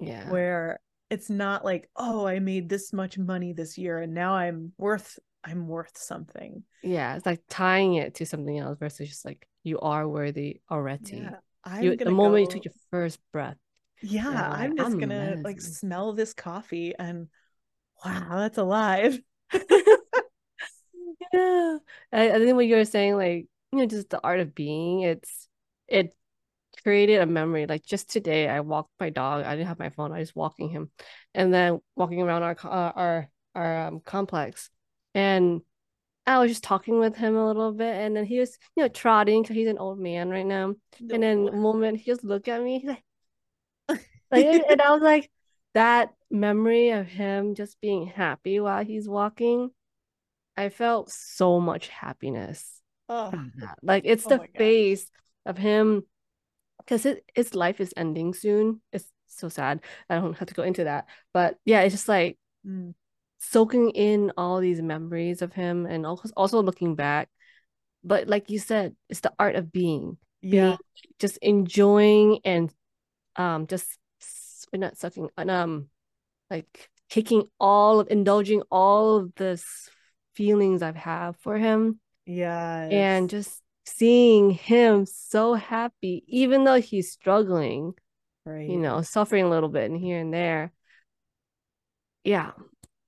yeah. 0.00 0.30
where 0.30 0.80
it's 1.10 1.28
not 1.28 1.64
like 1.64 1.90
oh 1.96 2.26
i 2.26 2.38
made 2.38 2.68
this 2.68 2.92
much 2.94 3.18
money 3.18 3.52
this 3.52 3.76
year 3.76 3.98
and 3.98 4.14
now 4.14 4.34
i'm 4.34 4.72
worth 4.78 5.18
i'm 5.44 5.68
worth 5.68 5.98
something. 5.98 6.62
Yeah 6.82 7.16
it's 7.16 7.26
like 7.26 7.42
tying 7.48 7.94
it 7.94 8.14
to 8.16 8.26
something 8.26 8.58
else 8.58 8.78
versus 8.78 9.08
just 9.08 9.24
like 9.24 9.46
you 9.64 9.78
are 9.80 10.08
worthy 10.08 10.60
already. 10.70 11.18
Yeah, 11.18 11.36
I'm 11.62 11.82
you, 11.82 11.96
the 11.96 12.10
moment 12.10 12.36
go... 12.36 12.38
you 12.38 12.46
took 12.46 12.64
your 12.64 12.74
first 12.90 13.18
breath 13.32 13.58
yeah 14.02 14.28
like, 14.28 14.60
i'm 14.60 14.76
just 14.76 14.90
I'm 14.90 14.98
gonna 14.98 15.14
amazing. 15.14 15.42
like 15.42 15.60
smell 15.60 16.12
this 16.12 16.34
coffee 16.34 16.92
and 16.98 17.28
wow 18.04 18.38
that's 18.38 18.58
alive 18.58 19.20
yeah 21.32 21.78
I, 22.12 22.30
I 22.30 22.38
think 22.38 22.54
what 22.54 22.66
you 22.66 22.76
were 22.76 22.84
saying 22.84 23.16
like 23.16 23.46
you 23.72 23.78
know 23.78 23.86
just 23.86 24.10
the 24.10 24.20
art 24.22 24.40
of 24.40 24.54
being 24.54 25.00
it's 25.00 25.48
it 25.88 26.14
created 26.82 27.20
a 27.20 27.26
memory. 27.26 27.66
Like 27.66 27.84
just 27.84 28.10
today, 28.10 28.48
I 28.48 28.60
walked 28.60 28.90
my 28.98 29.10
dog. 29.10 29.44
I 29.44 29.56
didn't 29.56 29.68
have 29.68 29.78
my 29.78 29.90
phone. 29.90 30.12
I 30.12 30.18
was 30.18 30.34
walking 30.34 30.68
him, 30.70 30.90
and 31.34 31.52
then 31.52 31.80
walking 31.96 32.22
around 32.22 32.42
our 32.42 32.56
uh, 32.64 32.92
our 32.94 33.28
our 33.54 33.86
um, 33.88 34.00
complex, 34.00 34.70
and 35.14 35.60
I 36.26 36.38
was 36.38 36.50
just 36.50 36.64
talking 36.64 36.98
with 36.98 37.16
him 37.16 37.36
a 37.36 37.46
little 37.46 37.72
bit, 37.72 37.94
and 37.94 38.16
then 38.16 38.24
he 38.24 38.38
was 38.38 38.58
you 38.76 38.82
know 38.82 38.88
trotting 38.88 39.42
because 39.42 39.56
he's 39.56 39.68
an 39.68 39.78
old 39.78 39.98
man 39.98 40.30
right 40.30 40.46
now. 40.46 40.74
No. 41.00 41.14
And 41.14 41.22
then 41.22 41.44
the 41.44 41.52
moment 41.52 41.98
he 41.98 42.10
just 42.10 42.24
looked 42.24 42.48
at 42.48 42.62
me, 42.62 42.80
he's 42.80 42.88
like, 42.88 43.04
like, 44.30 44.46
and 44.68 44.82
I 44.82 44.90
was 44.92 45.02
like, 45.02 45.30
that 45.74 46.10
memory 46.30 46.90
of 46.90 47.06
him 47.06 47.54
just 47.54 47.80
being 47.80 48.06
happy 48.06 48.60
while 48.60 48.84
he's 48.84 49.08
walking, 49.08 49.70
I 50.56 50.68
felt 50.68 51.10
so 51.10 51.60
much 51.60 51.88
happiness. 51.88 52.80
Oh. 53.08 53.32
Like 53.82 54.04
it's 54.06 54.26
oh 54.26 54.30
the 54.30 54.48
face 54.56 55.10
of 55.46 55.58
him 55.58 56.04
because 56.78 57.06
it, 57.06 57.24
his 57.34 57.54
life 57.54 57.80
is 57.80 57.92
ending 57.96 58.34
soon. 58.34 58.80
It's 58.92 59.06
so 59.26 59.48
sad. 59.48 59.80
I 60.08 60.16
don't 60.16 60.36
have 60.38 60.48
to 60.48 60.54
go 60.54 60.62
into 60.62 60.84
that. 60.84 61.06
But 61.32 61.56
yeah, 61.64 61.80
it's 61.82 61.94
just 61.94 62.08
like 62.08 62.38
mm. 62.66 62.94
soaking 63.38 63.90
in 63.90 64.32
all 64.36 64.60
these 64.60 64.82
memories 64.82 65.42
of 65.42 65.52
him 65.52 65.86
and 65.86 66.06
also, 66.06 66.30
also 66.36 66.62
looking 66.62 66.94
back. 66.94 67.28
But 68.04 68.28
like 68.28 68.50
you 68.50 68.58
said, 68.58 68.96
it's 69.08 69.20
the 69.20 69.32
art 69.38 69.56
of 69.56 69.72
being. 69.72 70.18
Yeah. 70.40 70.62
Being, 70.62 70.78
just 71.18 71.38
enjoying 71.38 72.40
and 72.44 72.72
um 73.36 73.66
just 73.66 73.98
we're 74.72 74.78
not 74.78 74.98
sucking 74.98 75.28
and 75.36 75.50
um 75.50 75.88
like 76.50 76.90
taking 77.08 77.44
all 77.60 78.00
of 78.00 78.08
indulging 78.10 78.62
all 78.70 79.16
of 79.16 79.34
this 79.36 79.88
feelings 80.34 80.82
I've 80.82 80.96
had 80.96 81.36
for 81.38 81.56
him. 81.58 82.00
Yeah. 82.26 82.88
And 82.90 83.28
just 83.28 83.60
seeing 83.84 84.50
him 84.50 85.06
so 85.06 85.54
happy, 85.54 86.24
even 86.28 86.64
though 86.64 86.80
he's 86.80 87.12
struggling, 87.12 87.94
right? 88.44 88.68
You 88.68 88.78
know, 88.78 89.02
suffering 89.02 89.44
a 89.44 89.50
little 89.50 89.68
bit 89.68 89.90
and 89.90 90.00
here 90.00 90.18
and 90.18 90.32
there. 90.32 90.72
Yeah, 92.24 92.52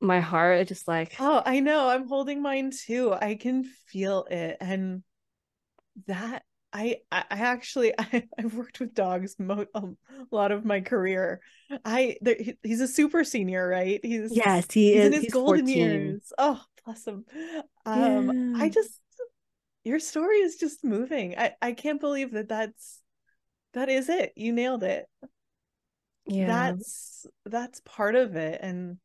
my 0.00 0.20
heart 0.20 0.60
is 0.60 0.68
just 0.68 0.88
like, 0.88 1.14
oh, 1.20 1.42
I 1.44 1.60
know. 1.60 1.88
I'm 1.88 2.08
holding 2.08 2.42
mine 2.42 2.72
too. 2.72 3.12
I 3.12 3.36
can 3.36 3.64
feel 3.64 4.26
it, 4.30 4.56
and 4.60 5.02
that 6.06 6.42
I 6.72 6.98
I 7.12 7.24
actually 7.30 7.92
I, 7.98 8.24
I've 8.36 8.54
worked 8.54 8.80
with 8.80 8.94
dogs 8.94 9.36
mo- 9.38 9.66
um, 9.74 9.96
a 10.10 10.34
lot 10.34 10.52
of 10.52 10.64
my 10.64 10.80
career. 10.80 11.40
I 11.84 12.16
there, 12.20 12.36
he's 12.62 12.80
a 12.80 12.88
super 12.88 13.24
senior, 13.24 13.66
right? 13.68 14.00
He's 14.02 14.36
yes, 14.36 14.70
he 14.72 14.92
he's 14.92 15.00
is. 15.00 15.06
in 15.06 15.12
his 15.22 15.32
golden 15.32 15.66
14. 15.66 15.76
years. 15.76 16.32
Oh, 16.36 16.60
bless 16.84 17.06
him. 17.06 17.24
Um, 17.86 18.54
yeah. 18.56 18.64
I 18.64 18.68
just 18.68 19.00
your 19.84 19.98
story 19.98 20.38
is 20.38 20.56
just 20.56 20.84
moving. 20.84 21.38
I 21.38 21.54
I 21.60 21.72
can't 21.72 22.00
believe 22.00 22.32
that 22.32 22.48
that's 22.48 23.00
that 23.74 23.88
is 23.88 24.08
it. 24.08 24.32
You 24.36 24.52
nailed 24.52 24.82
it. 24.82 25.06
Yeah. 26.26 26.46
That's 26.46 27.26
that's 27.44 27.80
part 27.84 28.14
of 28.14 28.36
it 28.36 28.60
and 28.62 28.98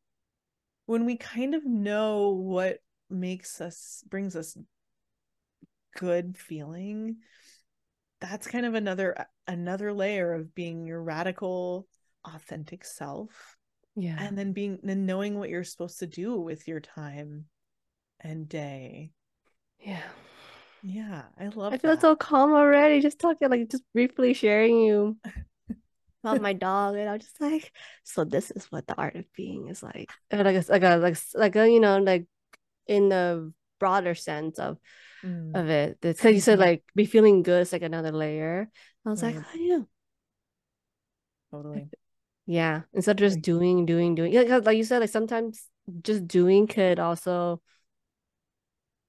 when 0.90 1.04
we 1.04 1.16
kind 1.16 1.54
of 1.54 1.64
know 1.64 2.30
what 2.30 2.78
makes 3.08 3.60
us 3.60 4.02
brings 4.08 4.34
us 4.34 4.56
good 5.96 6.36
feeling 6.36 7.18
that's 8.20 8.48
kind 8.48 8.66
of 8.66 8.74
another 8.74 9.26
another 9.46 9.92
layer 9.92 10.32
of 10.32 10.52
being 10.52 10.84
your 10.84 11.00
radical 11.00 11.86
authentic 12.24 12.84
self 12.84 13.56
yeah 13.94 14.16
and 14.18 14.36
then 14.36 14.52
being 14.52 14.80
then 14.82 15.06
knowing 15.06 15.38
what 15.38 15.48
you're 15.48 15.62
supposed 15.62 16.00
to 16.00 16.08
do 16.08 16.40
with 16.40 16.66
your 16.66 16.80
time 16.80 17.44
and 18.20 18.48
day 18.48 19.12
yeah 19.80 20.02
yeah, 20.82 21.24
I 21.38 21.48
love 21.48 21.72
I 21.72 21.78
feel 21.78 21.92
that. 21.92 22.00
so 22.00 22.16
calm 22.16 22.52
already. 22.52 23.00
Just 23.00 23.18
talking, 23.18 23.50
like 23.50 23.68
just 23.68 23.84
briefly 23.92 24.32
sharing 24.32 24.78
you 24.78 25.18
about 26.24 26.40
my 26.40 26.52
dog, 26.52 26.96
and 26.96 27.08
I 27.08 27.12
was 27.14 27.22
just 27.22 27.40
like, 27.40 27.72
so 28.04 28.24
this 28.24 28.50
is 28.50 28.64
what 28.72 28.86
the 28.86 28.94
art 28.94 29.16
of 29.16 29.24
being 29.36 29.68
is 29.68 29.82
like. 29.82 30.10
And 30.30 30.42
like 30.44 30.56
a 30.56 30.64
like 30.70 30.82
a 30.82 30.96
like 30.96 31.18
like 31.34 31.56
a 31.56 31.68
you 31.70 31.80
know 31.80 31.98
like 31.98 32.26
in 32.86 33.10
the 33.10 33.52
broader 33.78 34.14
sense 34.14 34.58
of 34.58 34.78
mm. 35.22 35.54
of 35.54 35.68
it. 35.68 36.00
Because 36.00 36.34
you 36.34 36.40
said 36.40 36.58
mm-hmm. 36.58 36.68
like 36.68 36.84
be 36.94 37.04
feeling 37.04 37.42
good 37.42 37.62
is 37.62 37.72
like 37.72 37.82
another 37.82 38.12
layer. 38.12 38.70
I 39.04 39.10
was 39.10 39.22
like, 39.22 39.36
oh 39.36 39.58
yeah, 39.58 39.80
totally. 41.50 41.88
Yeah, 42.46 42.82
instead 42.94 43.12
of 43.12 43.18
just 43.18 43.42
doing, 43.42 43.86
doing, 43.86 44.14
doing. 44.14 44.32
Yeah, 44.32 44.60
like 44.64 44.76
you 44.76 44.84
said, 44.84 45.00
like 45.00 45.10
sometimes 45.10 45.62
just 46.02 46.26
doing 46.26 46.66
could 46.66 46.98
also 46.98 47.60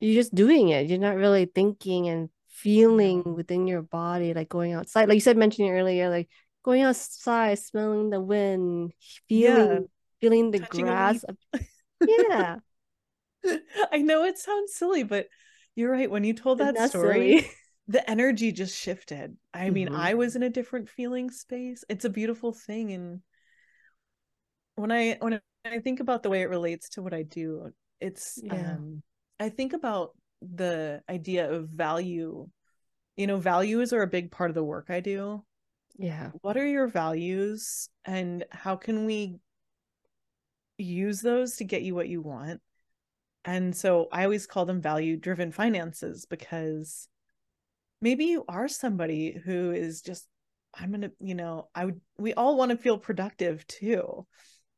you're 0.01 0.21
just 0.21 0.33
doing 0.33 0.69
it. 0.69 0.87
You're 0.87 0.99
not 0.99 1.15
really 1.15 1.45
thinking 1.45 2.09
and 2.09 2.29
feeling 2.49 3.35
within 3.35 3.67
your 3.67 3.83
body, 3.83 4.33
like 4.33 4.49
going 4.49 4.73
outside. 4.73 5.07
Like 5.07 5.15
you 5.15 5.21
said, 5.21 5.37
mentioning 5.37 5.71
earlier, 5.71 6.09
like 6.09 6.27
going 6.63 6.81
outside, 6.81 7.59
smelling 7.59 8.09
the 8.09 8.19
wind, 8.19 8.93
feeling 9.29 9.71
yeah. 9.71 9.79
feeling 10.19 10.51
the 10.51 10.59
Touching 10.59 10.85
grass. 10.85 11.23
yeah. 12.01 12.57
I 13.91 13.99
know 13.99 14.23
it 14.23 14.37
sounds 14.37 14.73
silly, 14.73 15.03
but 15.03 15.27
you're 15.75 15.91
right. 15.91 16.09
When 16.09 16.23
you 16.23 16.33
told 16.33 16.57
that 16.57 16.89
story, 16.89 17.47
the 17.87 18.07
energy 18.09 18.51
just 18.51 18.77
shifted. 18.77 19.37
I 19.53 19.69
mean, 19.69 19.87
mm-hmm. 19.87 19.95
I 19.95 20.15
was 20.15 20.35
in 20.35 20.43
a 20.43 20.49
different 20.49 20.89
feeling 20.89 21.29
space. 21.29 21.83
It's 21.89 22.05
a 22.05 22.09
beautiful 22.09 22.53
thing. 22.53 22.91
And 22.91 23.21
when 24.75 24.91
I 24.91 25.17
when 25.19 25.39
I 25.63 25.79
think 25.79 25.99
about 25.99 26.23
the 26.23 26.29
way 26.29 26.41
it 26.41 26.49
relates 26.49 26.89
to 26.89 27.03
what 27.03 27.13
I 27.13 27.21
do, 27.21 27.71
it's 27.99 28.39
yeah. 28.43 28.73
um 28.73 29.03
I 29.41 29.49
think 29.49 29.73
about 29.73 30.11
the 30.43 31.01
idea 31.09 31.51
of 31.51 31.69
value. 31.69 32.47
You 33.17 33.25
know, 33.25 33.37
values 33.37 33.91
are 33.91 34.03
a 34.03 34.07
big 34.07 34.29
part 34.29 34.51
of 34.51 34.55
the 34.55 34.63
work 34.63 34.87
I 34.89 34.99
do. 34.99 35.43
Yeah. 35.97 36.29
What 36.41 36.57
are 36.57 36.65
your 36.65 36.87
values 36.87 37.89
and 38.05 38.45
how 38.51 38.75
can 38.75 39.05
we 39.07 39.39
use 40.77 41.21
those 41.21 41.55
to 41.55 41.63
get 41.63 41.81
you 41.81 41.95
what 41.95 42.07
you 42.07 42.21
want? 42.21 42.61
And 43.43 43.75
so 43.75 44.09
I 44.11 44.25
always 44.25 44.45
call 44.45 44.65
them 44.65 44.79
value 44.79 45.17
driven 45.17 45.51
finances 45.51 46.27
because 46.29 47.07
maybe 47.99 48.25
you 48.25 48.45
are 48.47 48.67
somebody 48.67 49.41
who 49.43 49.71
is 49.71 50.01
just 50.01 50.27
I'm 50.73 50.89
going 50.89 51.01
to, 51.01 51.11
you 51.19 51.33
know, 51.33 51.67
I 51.73 51.85
would 51.85 51.99
we 52.19 52.35
all 52.35 52.57
want 52.57 52.69
to 52.69 52.77
feel 52.77 52.99
productive 52.99 53.65
too 53.65 54.27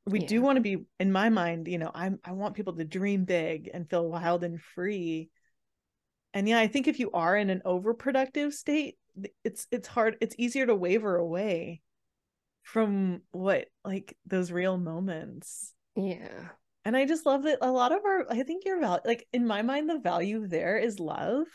we 0.05 0.21
yeah. 0.21 0.27
do 0.27 0.41
want 0.41 0.57
to 0.57 0.61
be 0.61 0.77
in 0.99 1.11
my 1.11 1.29
mind 1.29 1.67
you 1.67 1.77
know 1.77 1.91
i'm 1.93 2.19
i 2.23 2.31
want 2.31 2.55
people 2.55 2.73
to 2.73 2.83
dream 2.83 3.25
big 3.25 3.69
and 3.73 3.89
feel 3.89 4.07
wild 4.07 4.43
and 4.43 4.61
free 4.61 5.29
and 6.33 6.47
yeah 6.47 6.59
i 6.59 6.67
think 6.67 6.87
if 6.87 6.99
you 6.99 7.11
are 7.11 7.37
in 7.37 7.49
an 7.49 7.61
overproductive 7.65 8.53
state 8.53 8.97
it's 9.43 9.67
it's 9.71 9.87
hard 9.87 10.17
it's 10.21 10.35
easier 10.37 10.65
to 10.65 10.75
waver 10.75 11.15
away 11.15 11.81
from 12.63 13.21
what 13.31 13.67
like 13.85 14.17
those 14.25 14.51
real 14.51 14.77
moments 14.77 15.73
yeah 15.95 16.49
and 16.85 16.97
I 16.97 17.05
just 17.05 17.25
love 17.25 17.43
that 17.43 17.59
a 17.61 17.71
lot 17.71 17.91
of 17.91 17.99
our 18.03 18.25
I 18.29 18.43
think 18.43 18.65
your 18.65 18.79
value 18.79 19.01
like 19.05 19.27
in 19.31 19.47
my 19.47 19.61
mind 19.61 19.89
the 19.89 19.99
value 19.99 20.47
there 20.47 20.77
is 20.77 20.99
love 20.99 21.45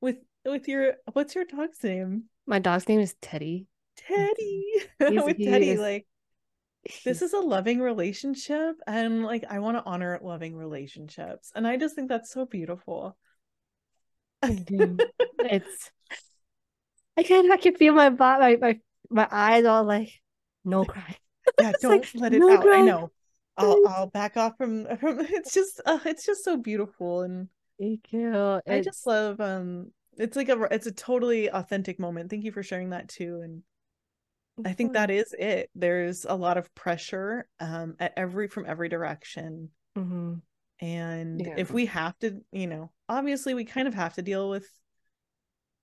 with 0.00 0.16
with 0.44 0.68
your 0.68 0.94
what's 1.12 1.34
your 1.34 1.44
dog's 1.44 1.82
name? 1.82 2.24
My 2.46 2.58
dog's 2.58 2.88
name 2.88 3.00
is 3.00 3.14
Teddy. 3.22 3.66
Teddy. 3.96 4.64
with 5.00 5.38
Teddy 5.38 5.70
is, 5.70 5.80
like 5.80 6.06
this 7.04 7.22
is 7.22 7.32
a 7.32 7.38
loving 7.40 7.80
relationship 7.80 8.76
and 8.86 9.24
like 9.24 9.44
I 9.48 9.58
want 9.58 9.76
to 9.76 9.84
honor 9.84 10.18
loving 10.22 10.56
relationships 10.56 11.52
and 11.54 11.66
I 11.66 11.76
just 11.76 11.94
think 11.94 12.08
that's 12.08 12.32
so 12.32 12.46
beautiful. 12.46 13.16
it's 14.42 15.90
I 17.16 17.22
can 17.22 17.50
I 17.50 17.56
can 17.56 17.74
feel 17.76 17.94
my 17.94 18.10
my 18.10 18.56
my 18.60 18.80
my 19.10 19.28
eyes 19.30 19.64
all 19.64 19.84
like 19.84 20.20
no 20.64 20.84
cry. 20.84 21.16
Yeah, 21.60 21.72
don't 21.82 22.00
like, 22.00 22.08
let 22.14 22.32
it 22.32 22.38
no 22.38 22.50
out. 22.50 22.62
Cry. 22.62 22.78
I 22.78 22.80
know. 22.80 23.10
I'll 23.56 23.86
I'll 23.86 24.06
back 24.06 24.36
off 24.36 24.56
from 24.56 24.86
from. 24.96 25.20
It's 25.20 25.52
just 25.52 25.80
uh, 25.84 25.98
it's 26.06 26.24
just 26.24 26.42
so 26.42 26.56
beautiful 26.56 27.20
and 27.22 27.48
thank 27.78 28.12
you. 28.12 28.60
I 28.68 28.80
just 28.80 29.06
love 29.06 29.40
um. 29.40 29.92
It's 30.16 30.36
like 30.36 30.48
a 30.48 30.60
it's 30.70 30.86
a 30.86 30.92
totally 30.92 31.50
authentic 31.50 32.00
moment. 32.00 32.30
Thank 32.30 32.44
you 32.44 32.52
for 32.52 32.62
sharing 32.62 32.90
that 32.90 33.08
too. 33.08 33.40
And 33.44 33.62
I 34.64 34.72
think 34.72 34.92
that 34.92 35.10
is 35.10 35.34
it. 35.36 35.70
There's 35.74 36.24
a 36.24 36.34
lot 36.34 36.58
of 36.58 36.74
pressure 36.74 37.48
um 37.60 37.96
at 37.98 38.12
every 38.16 38.48
from 38.48 38.66
every 38.66 38.88
direction. 38.88 39.70
Mm-hmm. 39.96 40.34
And 40.80 41.40
yeah. 41.40 41.54
if 41.56 41.70
we 41.70 41.86
have 41.86 42.18
to, 42.18 42.40
you 42.52 42.66
know, 42.66 42.90
obviously 43.08 43.54
we 43.54 43.64
kind 43.64 43.88
of 43.88 43.94
have 43.94 44.14
to 44.14 44.22
deal 44.22 44.50
with 44.50 44.66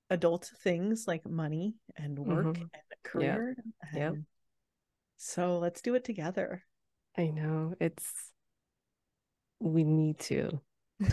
adult 0.09 0.51
things 0.63 1.05
like 1.07 1.27
money 1.27 1.75
and 1.95 2.19
work 2.19 2.45
mm-hmm. 2.45 2.61
and 2.61 3.03
career. 3.03 3.55
Yeah. 3.93 3.99
Yep. 3.99 4.13
So 5.17 5.59
let's 5.59 5.81
do 5.81 5.95
it 5.95 6.03
together. 6.03 6.63
I 7.17 7.27
know. 7.27 7.73
It's 7.79 8.31
we 9.59 9.83
need 9.83 10.19
to. 10.19 10.61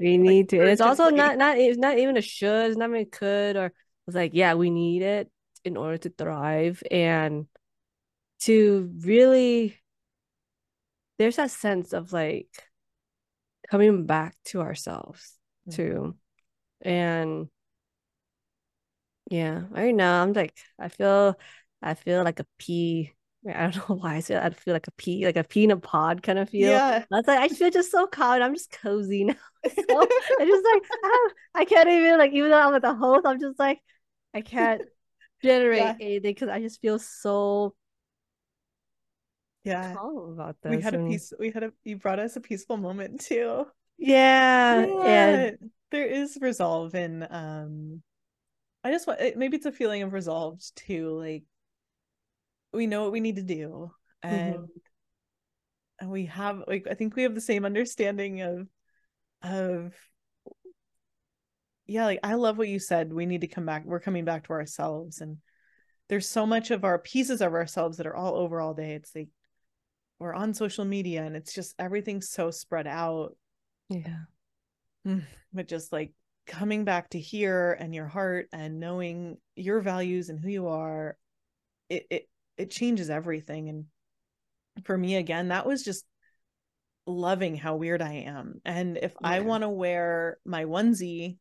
we 0.00 0.18
need 0.18 0.48
to. 0.50 0.60
And 0.60 0.68
it's 0.68 0.80
also 0.80 1.10
not 1.10 1.38
not 1.38 1.58
it's 1.58 1.78
not 1.78 1.98
even 1.98 2.16
a 2.16 2.22
should, 2.22 2.70
it's 2.70 2.76
not 2.76 2.90
even 2.90 3.06
could 3.10 3.56
or 3.56 3.72
it's 4.06 4.14
like, 4.14 4.32
yeah, 4.34 4.54
we 4.54 4.70
need 4.70 5.02
it 5.02 5.30
in 5.66 5.76
order 5.76 5.98
to 5.98 6.10
thrive 6.10 6.82
and 6.90 7.46
to 8.38 8.90
really 9.00 9.76
there's 11.18 11.36
that 11.36 11.50
sense 11.50 11.92
of 11.92 12.12
like 12.12 12.48
coming 13.68 14.06
back 14.06 14.36
to 14.46 14.60
ourselves 14.60 15.34
mm-hmm. 15.68 15.76
too. 15.76 16.16
And 16.82 17.48
yeah, 19.30 19.62
I 19.74 19.90
know. 19.90 20.22
I'm 20.22 20.32
like, 20.32 20.56
I 20.78 20.88
feel, 20.88 21.38
I 21.82 21.94
feel 21.94 22.22
like 22.22 22.40
a 22.40 22.46
pea. 22.58 23.12
I 23.48 23.70
don't 23.70 23.76
know 23.88 23.96
why 23.96 24.16
I 24.16 24.20
feel. 24.20 24.38
I 24.38 24.50
feel 24.50 24.74
like 24.74 24.88
a 24.88 24.92
pea, 24.92 25.24
like 25.24 25.36
a 25.36 25.44
pea 25.44 25.64
in 25.64 25.70
a 25.70 25.76
pod 25.76 26.22
kind 26.22 26.38
of 26.38 26.50
feel. 26.50 26.70
Yeah, 26.70 27.04
that's 27.10 27.28
like 27.28 27.38
I 27.38 27.48
feel 27.48 27.70
just 27.70 27.90
so 27.90 28.06
calm. 28.06 28.42
I'm 28.42 28.54
just 28.54 28.72
cozy 28.72 29.24
now. 29.24 29.34
so 29.66 29.82
I 29.88 30.44
just 30.46 30.64
like 30.64 30.82
I, 31.04 31.28
I 31.54 31.64
can't 31.64 31.88
even 31.88 32.18
like 32.18 32.32
even 32.32 32.50
though 32.50 32.60
I'm 32.60 32.72
with 32.72 32.82
the 32.82 32.94
host, 32.94 33.26
I'm 33.26 33.40
just 33.40 33.58
like 33.58 33.80
I 34.34 34.42
can't 34.42 34.82
generate 35.42 35.78
yeah. 35.78 35.94
anything 36.00 36.34
because 36.34 36.48
I 36.48 36.60
just 36.60 36.80
feel 36.80 36.98
so 36.98 37.74
yeah 39.64 39.94
calm 39.94 40.32
about 40.32 40.56
this. 40.62 40.70
We 40.70 40.82
had 40.82 40.94
and... 40.94 41.06
a 41.06 41.10
peace. 41.10 41.32
We 41.38 41.50
had 41.50 41.64
a. 41.64 41.72
You 41.84 41.96
brought 41.96 42.18
us 42.18 42.36
a 42.36 42.40
peaceful 42.40 42.76
moment 42.76 43.20
too. 43.20 43.66
Yeah, 43.98 44.86
yeah. 44.86 45.04
And 45.04 45.70
there 45.90 46.06
is 46.06 46.38
resolve 46.40 46.94
in 46.94 47.26
um 47.30 48.02
I 48.86 48.92
just 48.92 49.06
want 49.08 49.20
maybe 49.36 49.56
it's 49.56 49.66
a 49.66 49.72
feeling 49.72 50.02
of 50.02 50.12
resolve 50.12 50.60
too. 50.76 51.18
Like 51.18 51.42
we 52.72 52.86
know 52.86 53.02
what 53.02 53.12
we 53.12 53.20
need 53.20 53.36
to 53.36 53.42
do, 53.42 53.90
and 54.22 54.54
mm-hmm. 54.54 54.64
and 56.00 56.10
we 56.10 56.26
have 56.26 56.62
like 56.68 56.86
I 56.88 56.94
think 56.94 57.16
we 57.16 57.24
have 57.24 57.34
the 57.34 57.40
same 57.40 57.64
understanding 57.64 58.42
of 58.42 58.68
of 59.42 59.94
yeah. 61.86 62.04
Like 62.04 62.20
I 62.22 62.34
love 62.34 62.58
what 62.58 62.68
you 62.68 62.78
said. 62.78 63.12
We 63.12 63.26
need 63.26 63.42
to 63.42 63.46
come 63.46 63.66
back. 63.66 63.84
We're 63.84 64.00
coming 64.00 64.24
back 64.24 64.46
to 64.46 64.52
ourselves, 64.52 65.20
and 65.20 65.38
there's 66.08 66.28
so 66.28 66.46
much 66.46 66.70
of 66.70 66.84
our 66.84 66.98
pieces 66.98 67.40
of 67.40 67.54
ourselves 67.54 67.96
that 67.96 68.06
are 68.06 68.16
all 68.16 68.36
over 68.36 68.60
all 68.60 68.74
day. 68.74 68.92
It's 68.92 69.14
like 69.14 69.28
we're 70.18 70.34
on 70.34 70.54
social 70.54 70.84
media, 70.84 71.24
and 71.24 71.36
it's 71.36 71.54
just 71.54 71.74
everything's 71.78 72.30
so 72.30 72.50
spread 72.50 72.86
out. 72.86 73.36
Yeah, 73.88 74.24
mm, 75.06 75.24
but 75.52 75.68
just 75.68 75.92
like 75.92 76.12
coming 76.46 76.84
back 76.84 77.10
to 77.10 77.18
here 77.18 77.76
and 77.78 77.94
your 77.94 78.06
heart 78.06 78.48
and 78.52 78.78
knowing 78.78 79.36
your 79.56 79.80
values 79.80 80.28
and 80.28 80.38
who 80.40 80.48
you 80.48 80.68
are 80.68 81.16
it 81.88 82.06
it 82.10 82.28
it 82.56 82.70
changes 82.70 83.10
everything 83.10 83.68
and 83.68 83.84
for 84.84 84.96
me 84.96 85.16
again 85.16 85.48
that 85.48 85.66
was 85.66 85.82
just 85.82 86.04
loving 87.06 87.56
how 87.56 87.76
weird 87.76 88.02
i 88.02 88.12
am 88.12 88.60
and 88.64 88.96
if 88.96 89.12
yeah. 89.20 89.28
i 89.28 89.40
want 89.40 89.62
to 89.62 89.68
wear 89.68 90.38
my 90.44 90.64
onesie 90.64 91.36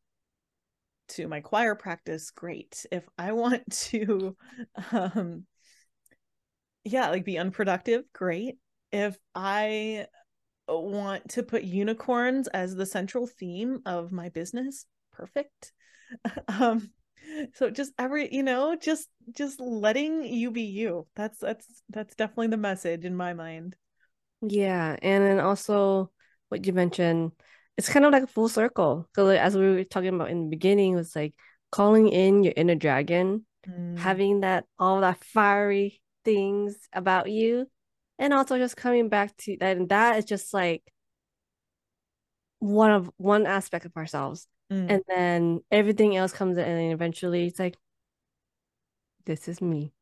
to 1.09 1.27
my 1.27 1.41
choir 1.41 1.75
practice 1.75 2.31
great. 2.31 2.85
If 2.91 3.07
i 3.17 3.31
want 3.31 3.69
to 3.91 4.35
um 4.91 5.45
yeah 6.83 7.09
like 7.09 7.25
be 7.25 7.37
unproductive 7.37 8.03
great. 8.13 8.57
If 8.91 9.17
i 9.33 10.07
want 10.67 11.29
to 11.29 11.43
put 11.43 11.63
unicorns 11.63 12.47
as 12.47 12.75
the 12.75 12.85
central 12.85 13.27
theme 13.27 13.81
of 13.85 14.11
my 14.11 14.29
business 14.29 14.85
perfect. 15.11 15.73
Um 16.47 16.91
so 17.55 17.71
just 17.71 17.91
every 17.97 18.33
you 18.33 18.43
know 18.43 18.75
just 18.75 19.09
just 19.31 19.59
letting 19.59 20.23
you 20.23 20.51
be 20.51 20.61
you. 20.63 21.07
That's 21.15 21.39
that's 21.39 21.65
that's 21.89 22.15
definitely 22.15 22.47
the 22.47 22.57
message 22.57 23.05
in 23.05 23.15
my 23.15 23.33
mind. 23.33 23.75
Yeah 24.41 24.95
and 25.01 25.23
then 25.23 25.39
also 25.39 26.11
what 26.49 26.65
you 26.65 26.73
mentioned 26.73 27.31
it's 27.77 27.89
kind 27.89 28.05
of 28.05 28.11
like 28.11 28.23
a 28.23 28.27
full 28.27 28.49
circle 28.49 29.07
because 29.11 29.27
like, 29.27 29.39
as 29.39 29.55
we 29.55 29.69
were 29.69 29.83
talking 29.83 30.13
about 30.13 30.29
in 30.29 30.43
the 30.43 30.49
beginning 30.49 30.93
it 30.93 30.97
was 30.97 31.15
like 31.15 31.33
calling 31.71 32.07
in 32.07 32.43
your 32.43 32.53
inner 32.55 32.75
dragon 32.75 33.45
mm. 33.67 33.97
having 33.97 34.41
that 34.41 34.65
all 34.79 35.01
that 35.01 35.23
fiery 35.23 36.01
things 36.23 36.77
about 36.93 37.29
you 37.29 37.67
and 38.17 38.33
also 38.33 38.57
just 38.57 38.77
coming 38.77 39.09
back 39.09 39.35
to 39.37 39.57
that 39.59 39.77
and 39.77 39.89
that 39.89 40.17
is 40.17 40.25
just 40.25 40.53
like 40.53 40.83
one 42.59 42.91
of 42.91 43.11
one 43.17 43.45
aspect 43.45 43.85
of 43.85 43.95
ourselves 43.97 44.47
Mm. 44.71 44.91
And 44.91 45.03
then 45.07 45.59
everything 45.71 46.15
else 46.15 46.31
comes 46.31 46.57
in, 46.57 46.65
and 46.65 46.93
eventually 46.93 47.47
it's 47.47 47.59
like, 47.59 47.77
this 49.25 49.47
is 49.47 49.61
me. 49.61 49.93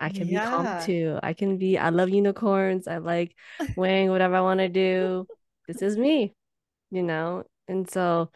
I 0.00 0.10
can 0.10 0.28
yeah. 0.28 0.44
be 0.44 0.50
calm 0.50 0.84
too. 0.84 1.18
I 1.22 1.32
can 1.32 1.58
be, 1.58 1.76
I 1.76 1.88
love 1.88 2.08
unicorns. 2.10 2.86
I 2.86 2.98
like 2.98 3.34
wearing 3.76 4.10
whatever 4.10 4.36
I 4.36 4.40
want 4.40 4.60
to 4.60 4.68
do. 4.68 5.26
This 5.66 5.82
is 5.82 5.96
me, 5.96 6.34
you 6.90 7.02
know? 7.02 7.44
And 7.66 7.88
so, 7.90 8.30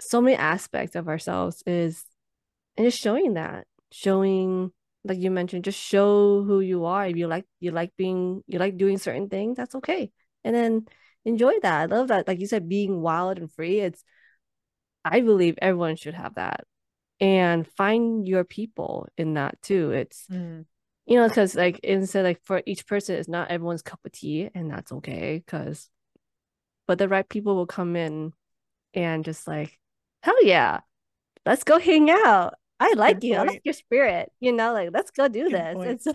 so 0.00 0.20
many 0.20 0.36
aspects 0.36 0.96
of 0.96 1.08
ourselves 1.08 1.62
is, 1.66 2.04
and 2.76 2.86
just 2.86 3.00
showing 3.00 3.34
that, 3.34 3.66
showing, 3.90 4.72
like 5.04 5.18
you 5.18 5.30
mentioned, 5.30 5.64
just 5.64 5.80
show 5.80 6.42
who 6.42 6.60
you 6.60 6.86
are. 6.86 7.06
If 7.06 7.16
you 7.16 7.26
like, 7.26 7.44
you 7.60 7.70
like 7.70 7.92
being, 7.96 8.42
you 8.46 8.58
like 8.58 8.76
doing 8.76 8.98
certain 8.98 9.28
things, 9.28 9.56
that's 9.56 9.74
okay. 9.76 10.10
And 10.44 10.54
then 10.54 10.86
enjoy 11.24 11.52
that. 11.60 11.92
I 11.92 11.94
love 11.94 12.08
that. 12.08 12.26
Like 12.26 12.40
you 12.40 12.46
said, 12.46 12.68
being 12.68 13.00
wild 13.00 13.38
and 13.38 13.52
free. 13.52 13.80
It's, 13.80 14.02
I 15.04 15.20
believe 15.20 15.58
everyone 15.60 15.96
should 15.96 16.14
have 16.14 16.36
that 16.36 16.64
and 17.20 17.66
find 17.76 18.26
your 18.26 18.44
people 18.44 19.08
in 19.16 19.34
that 19.34 19.60
too. 19.62 19.90
It's, 19.92 20.26
mm. 20.30 20.64
you 21.06 21.16
know, 21.16 21.28
because 21.28 21.54
like 21.54 21.80
instead, 21.80 22.24
like 22.24 22.40
for 22.44 22.62
each 22.66 22.86
person, 22.86 23.16
it's 23.16 23.28
not 23.28 23.50
everyone's 23.50 23.82
cup 23.82 24.00
of 24.04 24.12
tea, 24.12 24.48
and 24.54 24.70
that's 24.70 24.92
okay. 24.92 25.42
Because, 25.44 25.88
but 26.92 26.98
the 26.98 27.08
right 27.08 27.26
people 27.26 27.56
will 27.56 27.64
come 27.64 27.96
in 27.96 28.34
and 28.92 29.24
just 29.24 29.48
like, 29.48 29.78
hell 30.22 30.44
yeah, 30.44 30.80
let's 31.46 31.64
go 31.64 31.78
hang 31.78 32.10
out. 32.10 32.52
I 32.78 32.92
like 32.98 33.20
Good 33.20 33.28
you. 33.28 33.36
Point. 33.36 33.48
I 33.48 33.52
like 33.54 33.62
your 33.64 33.72
spirit. 33.72 34.30
You 34.40 34.52
know, 34.52 34.74
like 34.74 34.90
let's 34.92 35.10
go 35.10 35.26
do 35.26 35.48
Good 35.48 35.80
this. 35.80 36.06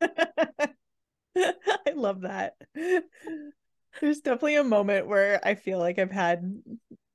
I 1.36 1.90
love 1.92 2.20
that. 2.20 2.52
There's 4.00 4.20
definitely 4.20 4.54
a 4.54 4.62
moment 4.62 5.08
where 5.08 5.40
I 5.44 5.56
feel 5.56 5.80
like 5.80 5.98
I've 5.98 6.12
had 6.12 6.44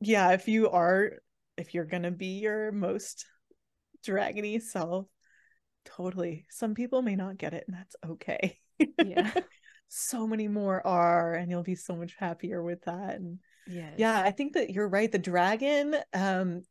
yeah, 0.01 0.31
if 0.31 0.49
you 0.49 0.69
are 0.71 1.13
if 1.55 1.73
you're 1.73 1.85
gonna 1.85 2.11
be 2.11 2.39
your 2.39 2.73
most 2.73 3.25
dragony 4.05 4.61
self, 4.61 5.07
totally. 5.85 6.47
Some 6.49 6.75
people 6.75 7.01
may 7.01 7.15
not 7.15 7.37
get 7.37 7.53
it, 7.53 7.63
and 7.65 7.77
that's 7.77 7.95
okay. 8.05 8.59
Yeah. 9.01 9.31
so 9.87 10.27
many 10.27 10.47
more 10.47 10.85
are, 10.85 11.33
and 11.33 11.49
you'll 11.49 11.63
be 11.63 11.75
so 11.75 11.95
much 11.95 12.15
happier 12.17 12.61
with 12.63 12.81
that. 12.83 13.15
And 13.15 13.39
yes. 13.67 13.93
yeah, 13.97 14.21
I 14.21 14.31
think 14.31 14.53
that 14.53 14.71
you're 14.71 14.87
right. 14.87 15.11
The 15.11 15.19
dragon, 15.19 15.95
um, 16.13 16.63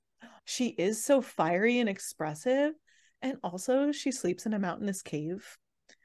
she 0.44 0.68
is 0.68 1.04
so 1.04 1.20
fiery 1.22 1.78
and 1.78 1.88
expressive, 1.88 2.74
and 3.22 3.38
also 3.42 3.92
she 3.92 4.12
sleeps 4.12 4.46
in 4.46 4.54
a 4.54 4.58
mountainous 4.58 5.02
cave. 5.02 5.56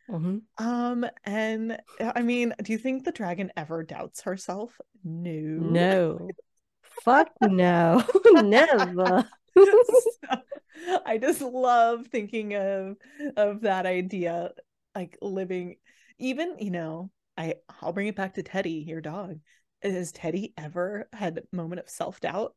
Mm-hmm. 0.09 0.65
Um, 0.65 1.05
and 1.23 1.77
I 1.99 2.21
mean, 2.21 2.53
do 2.63 2.71
you 2.71 2.77
think 2.77 3.03
the 3.03 3.11
dragon 3.11 3.51
ever 3.55 3.83
doubts 3.83 4.21
herself? 4.21 4.79
No. 5.03 5.31
No. 5.31 6.29
Fuck 7.03 7.29
no. 7.41 8.03
Never. 8.33 9.25
I 11.05 11.17
just 11.17 11.41
love 11.41 12.07
thinking 12.07 12.55
of 12.55 12.97
of 13.35 13.61
that 13.61 13.85
idea 13.85 14.51
like 14.95 15.17
living 15.21 15.75
even, 16.19 16.57
you 16.59 16.71
know, 16.71 17.11
I 17.37 17.55
I'll 17.81 17.93
bring 17.93 18.07
it 18.07 18.15
back 18.15 18.35
to 18.35 18.43
Teddy, 18.43 18.83
your 18.87 19.01
dog. 19.01 19.39
Has 19.81 20.11
Teddy 20.11 20.53
ever 20.57 21.07
had 21.13 21.37
a 21.37 21.55
moment 21.55 21.79
of 21.79 21.89
self-doubt? 21.89 22.53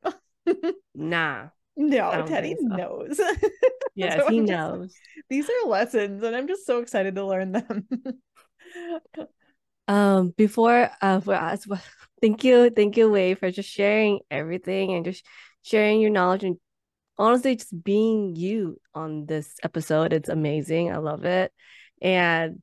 nah. 0.94 1.48
No, 1.76 2.24
Teddy 2.26 2.56
so. 2.58 2.66
knows. 2.66 3.20
yes, 3.94 4.20
so 4.20 4.28
he 4.28 4.40
knows. 4.40 4.94
These 5.30 5.48
are 5.48 5.68
lessons 5.68 6.22
and 6.22 6.34
I'm 6.34 6.48
just 6.48 6.66
so 6.66 6.80
excited 6.80 7.14
to 7.14 7.24
learn 7.24 7.52
them. 7.52 7.86
um 9.88 10.32
before 10.36 10.88
uh 11.00 11.20
for 11.20 11.34
us 11.34 11.66
well, 11.66 11.82
thank 12.20 12.44
you 12.44 12.70
thank 12.70 12.96
you 12.96 13.10
Wave 13.10 13.38
for 13.38 13.50
just 13.50 13.68
sharing 13.68 14.20
everything 14.30 14.92
and 14.92 15.04
just 15.04 15.26
sharing 15.62 16.00
your 16.00 16.10
knowledge 16.10 16.44
and 16.44 16.56
honestly 17.18 17.56
just 17.56 17.82
being 17.82 18.36
you 18.36 18.80
on 18.94 19.26
this 19.26 19.54
episode 19.64 20.12
it's 20.12 20.28
amazing 20.28 20.92
i 20.92 20.98
love 20.98 21.24
it 21.24 21.52
and 22.00 22.62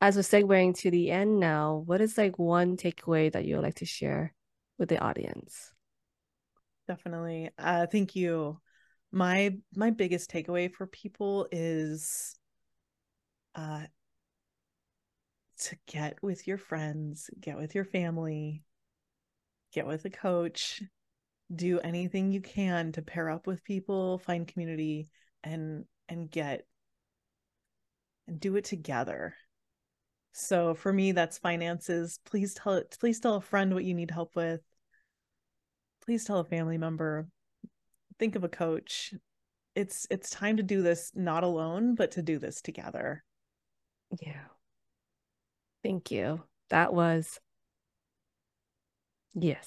as 0.00 0.16
we're 0.16 0.22
segueing 0.22 0.76
to 0.78 0.90
the 0.90 1.10
end 1.10 1.38
now, 1.38 1.82
what 1.84 2.00
is 2.00 2.16
like 2.16 2.38
one 2.38 2.76
takeaway 2.76 3.30
that 3.32 3.44
you 3.44 3.56
would 3.56 3.64
like 3.64 3.76
to 3.76 3.86
share 3.86 4.34
with 4.78 4.88
the 4.88 4.98
audience? 4.98 5.72
Definitely. 6.88 7.50
Uh, 7.58 7.86
thank 7.86 8.16
you. 8.16 8.60
My 9.12 9.56
my 9.74 9.90
biggest 9.90 10.30
takeaway 10.30 10.72
for 10.72 10.86
people 10.86 11.46
is 11.50 12.36
uh 13.54 13.82
to 15.58 15.76
get 15.86 16.22
with 16.22 16.46
your 16.46 16.56
friends, 16.56 17.28
get 17.38 17.58
with 17.58 17.74
your 17.74 17.84
family, 17.84 18.62
get 19.72 19.86
with 19.86 20.04
a 20.06 20.10
coach, 20.10 20.82
do 21.54 21.78
anything 21.80 22.32
you 22.32 22.40
can 22.40 22.92
to 22.92 23.02
pair 23.02 23.28
up 23.28 23.46
with 23.46 23.64
people, 23.64 24.18
find 24.18 24.48
community 24.48 25.10
and 25.42 25.84
and 26.08 26.30
get 26.30 26.66
and 28.26 28.40
do 28.40 28.56
it 28.56 28.64
together 28.64 29.34
so 30.32 30.74
for 30.74 30.92
me, 30.92 31.12
that's 31.12 31.38
finances. 31.38 32.18
Please 32.24 32.54
tell 32.54 32.74
it. 32.74 32.96
Please 33.00 33.20
tell 33.20 33.36
a 33.36 33.40
friend 33.40 33.74
what 33.74 33.84
you 33.84 33.94
need 33.94 34.10
help 34.10 34.36
with. 34.36 34.60
Please 36.04 36.24
tell 36.24 36.38
a 36.38 36.44
family 36.44 36.78
member. 36.78 37.28
Think 38.18 38.36
of 38.36 38.44
a 38.44 38.48
coach. 38.48 39.14
It's 39.74 40.06
it's 40.10 40.30
time 40.30 40.56
to 40.58 40.62
do 40.62 40.82
this 40.82 41.12
not 41.14 41.44
alone, 41.44 41.94
but 41.94 42.12
to 42.12 42.22
do 42.22 42.38
this 42.38 42.60
together. 42.60 43.24
Yeah. 44.20 44.44
Thank 45.82 46.10
you. 46.10 46.42
That 46.70 46.92
was 46.92 47.38
yes. 49.34 49.66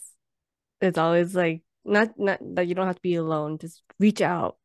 It's 0.81 0.97
always 0.97 1.35
like 1.35 1.61
not 1.83 2.17
not 2.17 2.39
that 2.55 2.67
you 2.67 2.75
don't 2.75 2.87
have 2.87 2.95
to 2.95 3.01
be 3.01 3.15
alone. 3.15 3.57
Just 3.57 3.81
reach 3.99 4.21
out, 4.21 4.57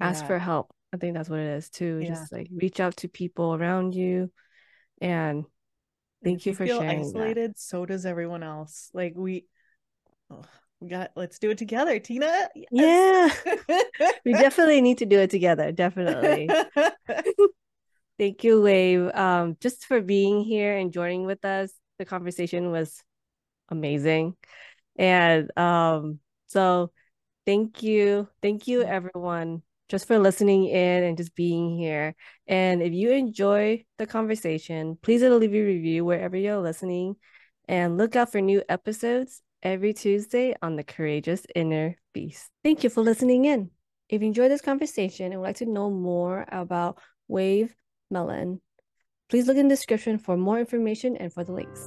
ask 0.00 0.22
yeah. 0.22 0.28
for 0.28 0.38
help. 0.38 0.72
I 0.92 0.98
think 0.98 1.14
that's 1.14 1.28
what 1.28 1.40
it 1.40 1.56
is 1.56 1.70
too. 1.70 1.98
Yeah. 2.02 2.08
Just 2.08 2.32
like 2.32 2.48
reach 2.54 2.78
out 2.80 2.96
to 2.98 3.08
people 3.08 3.54
around 3.54 3.94
you 3.94 4.30
and 5.02 5.44
thank 6.24 6.46
you, 6.46 6.52
you 6.52 6.56
for 6.56 6.66
feel 6.66 6.80
sharing. 6.80 7.00
Isolated, 7.00 7.52
that. 7.52 7.58
so 7.58 7.84
does 7.84 8.06
everyone 8.06 8.42
else. 8.42 8.90
Like 8.94 9.14
we, 9.16 9.46
oh, 10.30 10.42
we 10.80 10.88
got. 10.88 11.10
Let's 11.16 11.38
do 11.38 11.50
it 11.50 11.58
together, 11.58 11.98
Tina. 11.98 12.48
Yes. 12.70 13.42
Yeah, 13.44 13.80
we 14.24 14.32
definitely 14.32 14.80
need 14.80 14.98
to 14.98 15.06
do 15.06 15.18
it 15.18 15.30
together. 15.30 15.72
Definitely. 15.72 16.48
thank 18.18 18.44
you, 18.44 18.62
Wave, 18.62 19.10
um, 19.14 19.56
just 19.60 19.86
for 19.86 20.00
being 20.00 20.42
here 20.42 20.76
and 20.76 20.92
joining 20.92 21.26
with 21.26 21.44
us. 21.44 21.72
The 21.98 22.04
conversation 22.04 22.70
was 22.70 23.02
amazing, 23.68 24.36
and 24.96 25.50
um, 25.58 26.20
so 26.46 26.92
thank 27.46 27.82
you, 27.82 28.28
thank 28.40 28.66
you, 28.66 28.82
everyone 28.82 29.62
just 29.92 30.08
for 30.08 30.18
listening 30.18 30.64
in 30.64 31.04
and 31.04 31.18
just 31.18 31.36
being 31.36 31.76
here. 31.76 32.14
And 32.46 32.82
if 32.82 32.94
you 32.94 33.10
enjoy 33.10 33.84
the 33.98 34.06
conversation, 34.06 34.96
please 35.02 35.20
leave 35.20 35.52
a 35.52 35.62
review 35.62 36.02
wherever 36.02 36.34
you're 36.34 36.62
listening 36.62 37.16
and 37.68 37.98
look 37.98 38.16
out 38.16 38.32
for 38.32 38.40
new 38.40 38.62
episodes 38.70 39.42
every 39.62 39.92
Tuesday 39.92 40.54
on 40.62 40.76
the 40.76 40.82
Courageous 40.82 41.44
Inner 41.54 41.98
Beast. 42.14 42.48
Thank 42.64 42.84
you 42.84 42.88
for 42.88 43.02
listening 43.02 43.44
in. 43.44 43.68
If 44.08 44.22
you 44.22 44.28
enjoyed 44.28 44.50
this 44.50 44.62
conversation 44.62 45.26
and 45.26 45.42
would 45.42 45.46
like 45.46 45.56
to 45.56 45.66
know 45.66 45.90
more 45.90 46.46
about 46.50 46.98
Wave 47.28 47.74
Melén, 48.10 48.60
please 49.28 49.46
look 49.46 49.58
in 49.58 49.68
the 49.68 49.74
description 49.74 50.16
for 50.16 50.38
more 50.38 50.58
information 50.58 51.18
and 51.18 51.30
for 51.30 51.44
the 51.44 51.52
links. 51.52 51.86